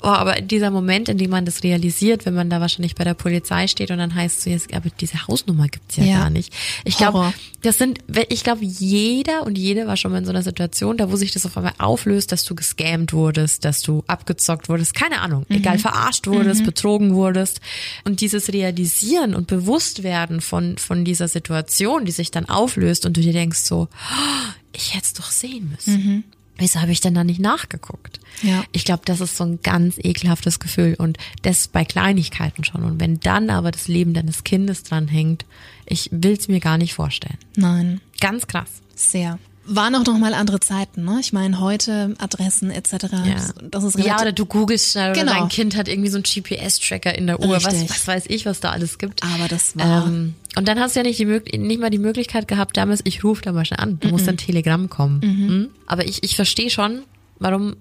[0.00, 3.14] Oh, aber dieser Moment, in dem man das realisiert, wenn man da wahrscheinlich bei der
[3.14, 6.18] Polizei steht und dann heißt so, jetzt, aber diese Hausnummer gibt's ja, Ja.
[6.20, 6.54] gar nicht.
[6.84, 7.32] Ich glaube,
[7.62, 11.10] das sind, ich glaube, jeder und jede war schon mal in so einer Situation, da
[11.10, 15.20] wo sich das auf einmal auflöst, dass du gescammt wurdest, dass du abgezockt wurdest, keine
[15.20, 17.60] Ahnung, egal, verarscht wurdest, betrogen wurdest.
[18.04, 19.48] Und dieses Realisieren und
[19.86, 24.52] Bewusstwerden von, von dieser Situation, die sich dann auflöst und du dir denkst so, "Oh,
[24.72, 26.24] ich hätte es doch sehen müssen.
[26.58, 28.18] Wieso habe ich denn da nicht nachgeguckt?
[28.42, 28.64] Ja.
[28.72, 32.82] Ich glaube, das ist so ein ganz ekelhaftes Gefühl und das bei Kleinigkeiten schon.
[32.82, 35.44] Und wenn dann aber das Leben deines Kindes dran hängt,
[35.84, 37.36] ich will es mir gar nicht vorstellen.
[37.56, 38.68] Nein, Ganz krass.
[38.94, 39.38] sehr.
[39.66, 41.18] Waren auch noch mal andere Zeiten, ne?
[41.20, 42.92] Ich meine, heute Adressen etc.
[43.12, 43.36] Ja.
[43.70, 45.32] Das ist ja, oder du googelst schnell oder Genau.
[45.32, 47.56] dein Kind hat irgendwie so einen GPS-Tracker in der Uhr.
[47.56, 49.22] Was, was weiß ich, was da alles gibt.
[49.22, 52.48] Aber das war- Ähm, und dann hast du ja nicht, die, nicht mal die Möglichkeit
[52.48, 53.98] gehabt, damals, ich rufe da mal schnell an.
[54.00, 55.20] Du musst ein Telegramm kommen.
[55.22, 55.68] Mhm.
[55.86, 57.02] Aber ich, ich verstehe schon,
[57.38, 57.76] warum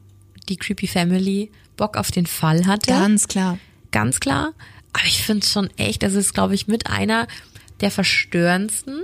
[0.50, 2.92] die Creepy Family Bock auf den Fall hatte.
[2.92, 3.58] ganz klar.
[3.92, 4.54] ganz klar.
[4.94, 7.28] Aber ich finde es schon echt, das ist, glaube ich, mit einer
[7.82, 9.02] der verstörendsten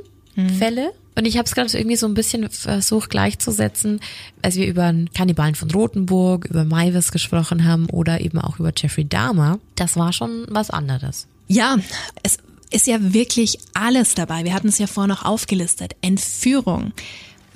[0.57, 0.91] Fälle.
[1.15, 3.99] Und ich habe es gerade irgendwie so ein bisschen versucht gleichzusetzen,
[4.41, 8.71] als wir über einen Kannibalen von Rothenburg, über Maivis gesprochen haben oder eben auch über
[8.75, 9.59] Jeffrey Dahmer.
[9.75, 11.27] Das war schon was anderes.
[11.47, 11.77] Ja,
[12.23, 12.37] es
[12.71, 14.45] ist ja wirklich alles dabei.
[14.45, 15.95] Wir hatten es ja vorher noch aufgelistet.
[16.01, 16.93] Entführung,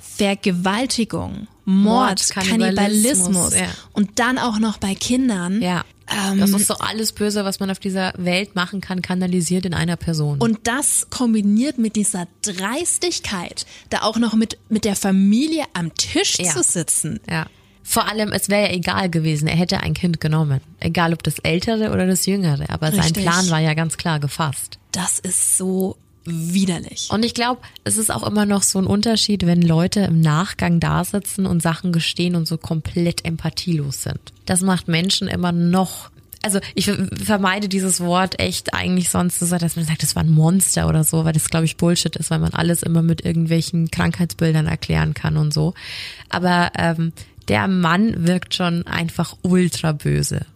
[0.00, 3.68] Vergewaltigung, Mord, Mord, Kannibalismus, Kannibalismus, ja.
[3.94, 5.62] und dann auch noch bei Kindern.
[5.62, 5.84] Ja.
[6.08, 9.74] Ähm, das ist so alles Böse, was man auf dieser Welt machen kann, kanalisiert in
[9.74, 10.38] einer Person.
[10.38, 16.38] Und das kombiniert mit dieser Dreistigkeit, da auch noch mit, mit der Familie am Tisch
[16.38, 16.50] Ja.
[16.52, 17.20] zu sitzen.
[17.28, 17.46] Ja.
[17.82, 20.60] Vor allem, es wäre ja egal gewesen, er hätte ein Kind genommen.
[20.80, 22.68] Egal ob das ältere oder das jüngere.
[22.70, 23.22] Aber sein Richtig.
[23.24, 24.78] Plan war ja ganz klar gefasst.
[24.90, 25.96] Das ist so
[26.26, 27.08] widerlich.
[27.10, 30.80] Und ich glaube, es ist auch immer noch so ein Unterschied, wenn Leute im Nachgang
[30.80, 34.20] da sitzen und Sachen gestehen und so komplett empathielos sind.
[34.44, 36.10] Das macht Menschen immer noch.
[36.42, 40.22] Also ich ver- vermeide dieses Wort echt eigentlich sonst so, dass man sagt, das war
[40.22, 43.24] ein Monster oder so, weil das glaube ich Bullshit ist, weil man alles immer mit
[43.24, 45.74] irgendwelchen Krankheitsbildern erklären kann und so.
[46.28, 47.12] Aber ähm,
[47.48, 50.46] der Mann wirkt schon einfach ultra böse.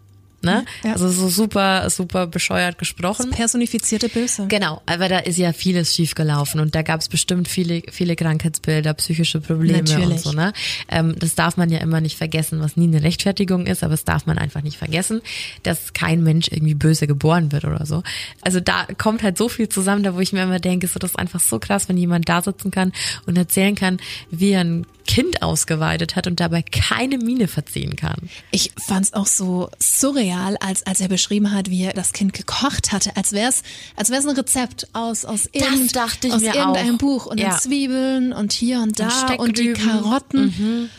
[0.42, 0.64] Ne?
[0.84, 0.92] Ja.
[0.92, 3.30] Also so super, super bescheuert gesprochen.
[3.30, 4.46] Personifizierte Böse.
[4.48, 8.94] Genau, aber da ist ja vieles schiefgelaufen und da gab es bestimmt viele, viele Krankheitsbilder,
[8.94, 10.20] psychische Probleme und Natürlich.
[10.22, 10.54] so, ne?
[10.88, 14.04] Ähm, das darf man ja immer nicht vergessen, was nie eine Rechtfertigung ist, aber es
[14.04, 15.20] darf man einfach nicht vergessen,
[15.62, 18.02] dass kein Mensch irgendwie böse geboren wird oder so.
[18.40, 21.10] Also da kommt halt so viel zusammen, da wo ich mir immer denke, so das
[21.10, 22.92] ist einfach so krass, wenn jemand da sitzen kann
[23.26, 23.98] und erzählen kann,
[24.30, 28.30] wie er ein Kind ausgeweidet hat und dabei keine Miene verziehen kann.
[28.52, 30.29] Ich fand's auch so surreal,
[30.60, 33.62] als, als er beschrieben hat, wie er das Kind gekocht hatte, als wär's,
[33.96, 36.98] als wär's ein Rezept aus, aus, irgend, dachte ich aus irgendeinem auch.
[36.98, 37.50] Buch und Ja.
[37.50, 40.02] dann Zwiebeln und hier und da und, die Steckrüben.
[40.02, 40.90] Karotten.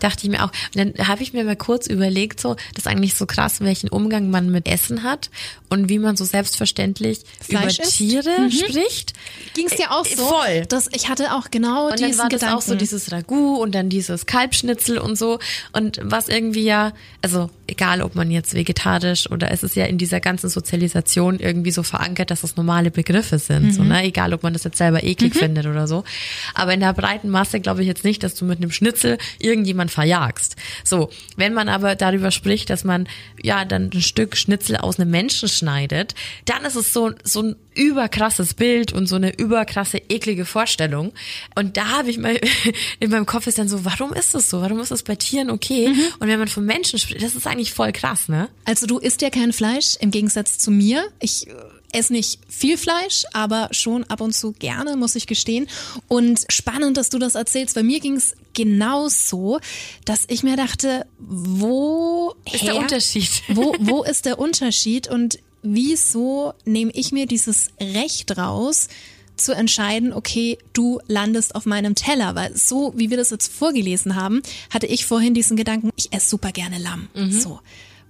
[0.00, 0.52] Dachte ich mir auch.
[0.74, 3.88] Und dann habe ich mir mal kurz überlegt, so, das ist eigentlich so krass, welchen
[3.88, 5.30] Umgang man mit Essen hat
[5.70, 7.88] und wie man so selbstverständlich Fleisch über?
[7.88, 9.14] Tiere spricht.
[9.54, 10.26] Ging's dir auch Äh, so?
[10.26, 10.66] voll.
[10.68, 12.58] Das, ich hatte auch genau Und dann diesen war das Gedanken.
[12.58, 15.38] auch so dieses Ragout und dann dieses Kalbschnitzel und so.
[15.72, 19.98] Und was irgendwie ja, also egal ob man jetzt vegetarisch oder es ist ja in
[19.98, 23.72] dieser ganzen Sozialisation irgendwie so verankert, dass das normale Begriffe sind.
[23.72, 24.02] So, ne?
[24.02, 26.04] Egal ob man das jetzt selber eklig findet oder so.
[26.54, 29.90] Aber in der breiten Masse glaube ich jetzt nicht, dass du mit einem Schnitzel irgendjemand
[29.90, 30.56] verjagst.
[30.82, 33.06] So, wenn man aber darüber spricht, dass man
[33.42, 36.14] ja dann ein Stück Schnitzel aus einem Menschen schneidet,
[36.46, 41.12] dann ist es so, so ein überkrasses Bild und so eine überkrasse, eklige Vorstellung.
[41.54, 42.38] Und da habe ich mal,
[43.00, 44.60] in meinem Kopf ist dann so, warum ist das so?
[44.60, 45.94] Warum ist das bei Tieren okay?
[46.18, 48.48] Und wenn man von Menschen spricht, das ist eigentlich voll krass, ne?
[48.64, 51.08] Also du isst ja kein Fleisch, im Gegensatz zu mir.
[51.20, 51.52] Ich äh,
[51.92, 55.68] esse nicht viel Fleisch, aber schon ab und zu gerne, muss ich gestehen.
[56.08, 57.74] Und spannend, dass du das erzählst.
[57.74, 59.60] Bei mir ging es genauso,
[60.04, 63.30] dass ich mir dachte, wo Ist der Unterschied.
[63.48, 68.88] Wo, wo ist der Unterschied und wieso nehme ich mir dieses Recht raus,
[69.38, 74.16] zu entscheiden, okay, du landest auf meinem Teller, weil so wie wir das jetzt vorgelesen
[74.16, 77.08] haben, hatte ich vorhin diesen Gedanken, ich esse super gerne Lamm.
[77.14, 77.30] Mhm.
[77.30, 77.60] So,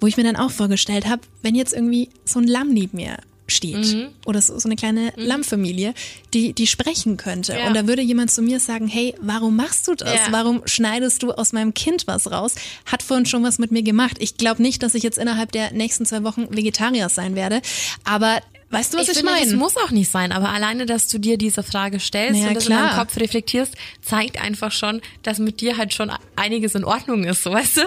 [0.01, 3.19] wo ich mir dann auch vorgestellt habe, wenn jetzt irgendwie so ein Lamm neben mir
[3.49, 4.09] steht Mhm.
[4.27, 5.95] oder so, so eine kleine Lammfamilie,
[6.35, 7.67] die die sprechen könnte Ja.
[7.67, 10.13] und da würde jemand zu mir sagen, hey, warum machst du das?
[10.15, 10.21] Ja.
[10.31, 12.55] Warum schneidest du aus meinem Kind was raus?
[12.87, 14.17] Hat vorhin schon was mit mir gemacht.
[14.21, 17.63] Ich glaube nicht, dass ich jetzt innerhalb der nächsten zwei Wochen Vegetarier sein werde,
[18.05, 18.41] aber
[18.71, 19.45] weißt du, was ich, finde, meine?
[19.47, 22.55] das muss auch nicht sein, aber alleine, dass du dir diese Frage stellst Ja, und
[22.55, 22.79] das klar.
[22.81, 27.25] in deinem Kopf reflektierst, zeigt einfach schon, dass mit dir halt schon einiges in Ordnung
[27.25, 27.81] ist, so weißt du?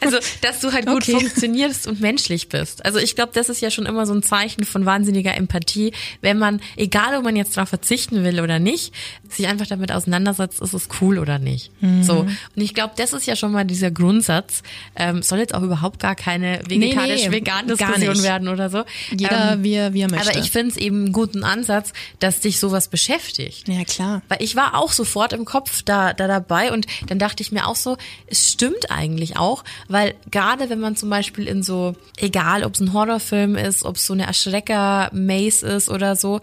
[0.00, 1.12] Also, dass du halt gut Okay.
[1.12, 2.84] funktionierst und menschlich bist.
[2.84, 6.38] Also ich glaube, das ist ja schon immer so ein Zeichen von wahnsinniger Empathie, wenn
[6.38, 8.92] man, egal ob man jetzt darauf verzichten will oder nicht,
[9.28, 11.70] sich einfach damit auseinandersetzt, ist es cool oder nicht.
[11.80, 12.02] Mhm.
[12.02, 12.20] So.
[12.20, 14.62] Und ich glaube, das ist ja schon mal dieser Grundsatz.
[14.96, 18.22] Ähm, soll jetzt auch überhaupt gar keine vegetarisch-vegan gar Diskussion nicht.
[18.22, 18.84] werden oder so.
[19.16, 20.30] Jeder, Ähm, wie, er- wie er möchte.
[20.30, 23.68] aber ich finde es eben einen guten Ansatz, dass dich sowas beschäftigt.
[23.68, 24.22] ja, klar.
[24.28, 27.66] Weil ich war auch sofort im Kopf da, da dabei und dann dachte ich mir
[27.66, 32.64] auch so, es stimmt eigentlich auch, weil gerade wenn man zum Beispiel in so, egal
[32.64, 36.40] ob es ein Horrorfilm ist, ob es so eine Erschrecker-Maze ist oder so,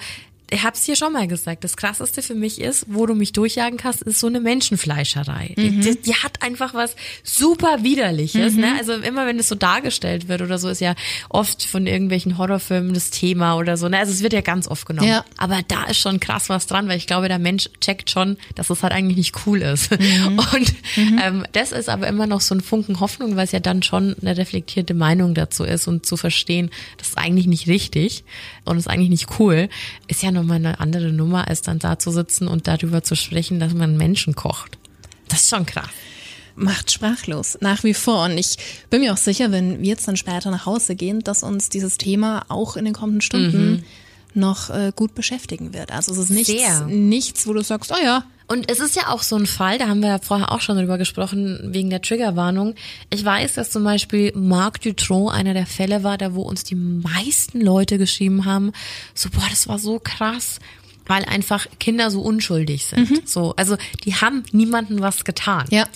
[0.50, 3.78] ich hab's dir schon mal gesagt, das krasseste für mich ist, wo du mich durchjagen
[3.78, 5.54] kannst, ist so eine Menschenfleischerei.
[5.58, 5.82] Mhm.
[5.82, 8.62] Die, die, hat einfach was super widerliches, mhm.
[8.62, 8.76] ne?
[8.78, 10.96] Also immer wenn es so dargestellt wird oder so, ist ja
[11.30, 14.00] oft von irgendwelchen Horrorfilmen das Thema oder so, ne?
[14.00, 15.10] Also es wird ja ganz oft genommen.
[15.10, 15.26] Ja.
[15.38, 18.70] Aber da ist schon krass was dran, weil ich glaube, der Mensch checkt schon, dass
[18.70, 19.92] es halt eigentlich nicht cool ist.
[19.92, 20.40] Mhm.
[20.54, 21.22] Und mhm.
[21.24, 24.16] ähm, das ist aber immer noch so ein Funken Hoffnung, weil es ja dann schon
[24.22, 28.24] eine reflektierte Meinung dazu ist und zu verstehen, das ist eigentlich nicht richtig
[28.68, 29.70] und ist eigentlich nicht cool,
[30.08, 33.60] ist ja nochmal eine andere Nummer, als dann da zu sitzen und darüber zu sprechen,
[33.60, 34.78] dass man Menschen kocht.
[35.28, 35.90] Das ist schon krass
[36.58, 38.26] macht sprachlos, nach wie vor.
[38.26, 38.58] Und ich
[38.90, 41.98] bin mir auch sicher, wenn wir jetzt dann später nach Hause gehen, dass uns dieses
[41.98, 43.84] Thema auch in den kommenden Stunden mhm.
[44.34, 45.92] noch äh, gut beschäftigen wird.
[45.92, 49.24] Also es ist nichts, nichts, wo du sagst, oh ja, und es ist ja auch
[49.24, 52.76] so ein Fall, da haben wir ja vorher auch schon drüber gesprochen, wegen der Triggerwarnung.
[53.10, 56.76] Ich weiß, dass zum Beispiel Marc Dutron einer der Fälle war, da wo uns die
[56.76, 58.72] meisten Leute geschrieben haben,
[59.14, 60.60] so, boah, das war so krass
[61.10, 63.10] weil einfach Kinder so unschuldig sind.
[63.10, 63.22] Mhm.
[63.24, 65.66] So, also die haben niemanden was getan.
[65.70, 65.88] Ja.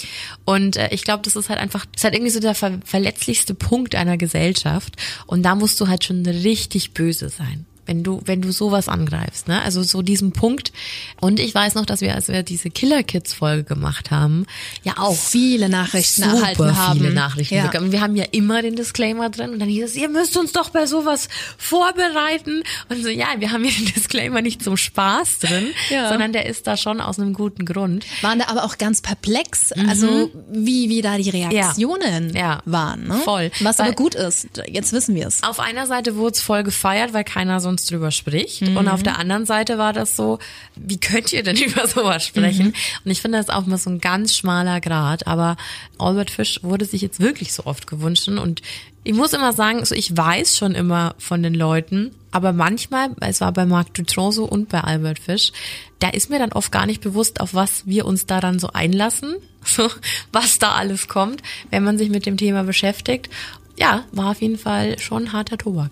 [0.46, 2.80] Und äh, ich glaube, das ist halt einfach, das ist halt irgendwie so der ver
[2.86, 4.96] verletzlichste Punkt einer Gesellschaft.
[5.28, 9.50] Und da musst du halt schon richtig böse sein wenn du, wenn du sowas angreifst,
[9.50, 9.62] ne?
[9.62, 10.72] Also so diesen Punkt.
[11.20, 14.46] Und ich weiß noch, dass wir, als wir diese Killer Kids Folge gemacht haben,
[14.84, 17.00] ja auch viele Nachrichten erhalten haben.
[17.00, 17.68] viele Nachrichten ja.
[17.68, 17.92] bekommen.
[17.92, 20.70] Wir haben ja immer den Disclaimer drin und dann hieß es, ihr müsst uns doch
[20.70, 21.28] bei sowas
[21.58, 22.64] vorbereiten.
[22.88, 26.08] Und so, ja, wir haben ja den Disclaimer nicht zum Spaß drin, ja.
[26.08, 28.06] sondern der ist da schon aus einem guten Grund.
[28.22, 29.90] Waren da aber auch ganz perplex, mhm.
[29.90, 32.62] also wie, wie da die Reaktionen ja.
[32.64, 33.08] Waren.
[33.08, 33.16] Ne?
[33.26, 33.52] Voll.
[33.60, 35.44] Was weil, aber gut ist, jetzt wissen wir es.
[35.44, 38.62] Auf einer Seite wurde es voll gefeiert, weil keiner so sonst drüber spricht.
[38.62, 38.78] Mhm.
[38.78, 40.40] Und auf der anderen Seite war das so,
[40.76, 42.68] wie könnt ihr denn über sowas sprechen?
[42.68, 42.74] Mhm.
[43.06, 45.28] Und ich finde das auch mal so ein ganz schmaler Grad.
[45.28, 45.58] Aber
[45.98, 48.28] Albert Fish wurde sich jetzt wirklich so oft gewünscht.
[48.28, 48.62] Und
[49.04, 53.42] ich muss immer sagen, so ich weiß schon immer von den Leuten, aber manchmal, es
[53.42, 55.52] war bei Marc Dutron so und bei Albert Fish,
[56.00, 58.70] da ist mir dann oft gar nicht bewusst, auf was wir uns da dann so
[58.72, 59.90] einlassen, so,
[60.32, 63.30] was da alles kommt, wenn man sich mit dem Thema beschäftigt.
[63.78, 65.92] Ja, war auf jeden Fall schon harter Tobak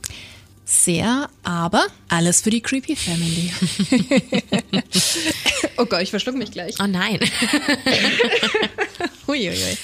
[0.69, 3.51] sehr, aber alles für die Creepy Family.
[5.77, 6.75] oh Gott, ich verschluck mich gleich.
[6.79, 7.19] Oh nein.
[9.27, 9.77] Huiuiui.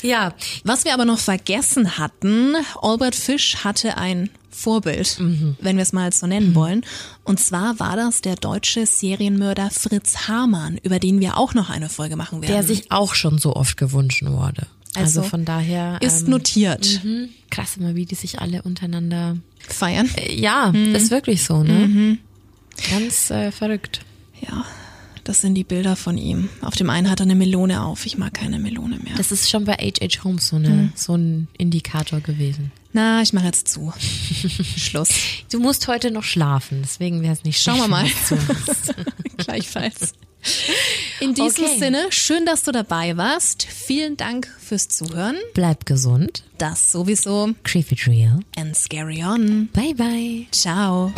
[0.00, 5.56] Ja, was wir aber noch vergessen hatten, Albert Fish hatte ein Vorbild, mhm.
[5.60, 6.54] wenn wir es mal so nennen mhm.
[6.54, 6.86] wollen.
[7.24, 11.88] Und zwar war das der deutsche Serienmörder Fritz Hamann, über den wir auch noch eine
[11.88, 12.52] Folge machen werden.
[12.52, 14.66] Der sich auch schon so oft gewünscht wurde.
[14.94, 15.98] Also, also von daher.
[16.00, 17.02] Ist ähm, notiert.
[17.04, 17.30] Mhm.
[17.50, 20.10] Krass immer, wie die sich alle untereinander feiern.
[20.16, 20.94] Äh, ja, mhm.
[20.94, 21.88] ist wirklich so, ne?
[21.88, 22.18] Mhm.
[22.90, 24.00] Ganz äh, verrückt.
[24.40, 24.64] Ja,
[25.24, 26.48] das sind die Bilder von ihm.
[26.62, 28.06] Auf dem einen hat er eine Melone auf.
[28.06, 29.14] Ich mag keine Melone mehr.
[29.16, 30.24] Das ist schon bei H.H.
[30.24, 30.92] Holmes so, eine, mhm.
[30.94, 32.72] so ein Indikator gewesen.
[32.92, 33.92] Na, ich mache jetzt zu.
[34.76, 35.08] Schluss.
[35.50, 38.06] Du musst heute noch schlafen, deswegen wäre es nicht Schauen wir mal.
[39.38, 40.14] Gleichfalls.
[41.20, 41.78] In diesem okay.
[41.78, 43.62] Sinne, schön, dass du dabei warst.
[43.62, 45.36] Vielen Dank fürs Zuhören.
[45.54, 46.42] Bleib gesund.
[46.58, 47.54] Das sowieso.
[47.62, 48.40] Creepy Trio.
[48.56, 49.68] And scary on.
[49.72, 50.46] Bye bye.
[50.50, 51.12] Ciao.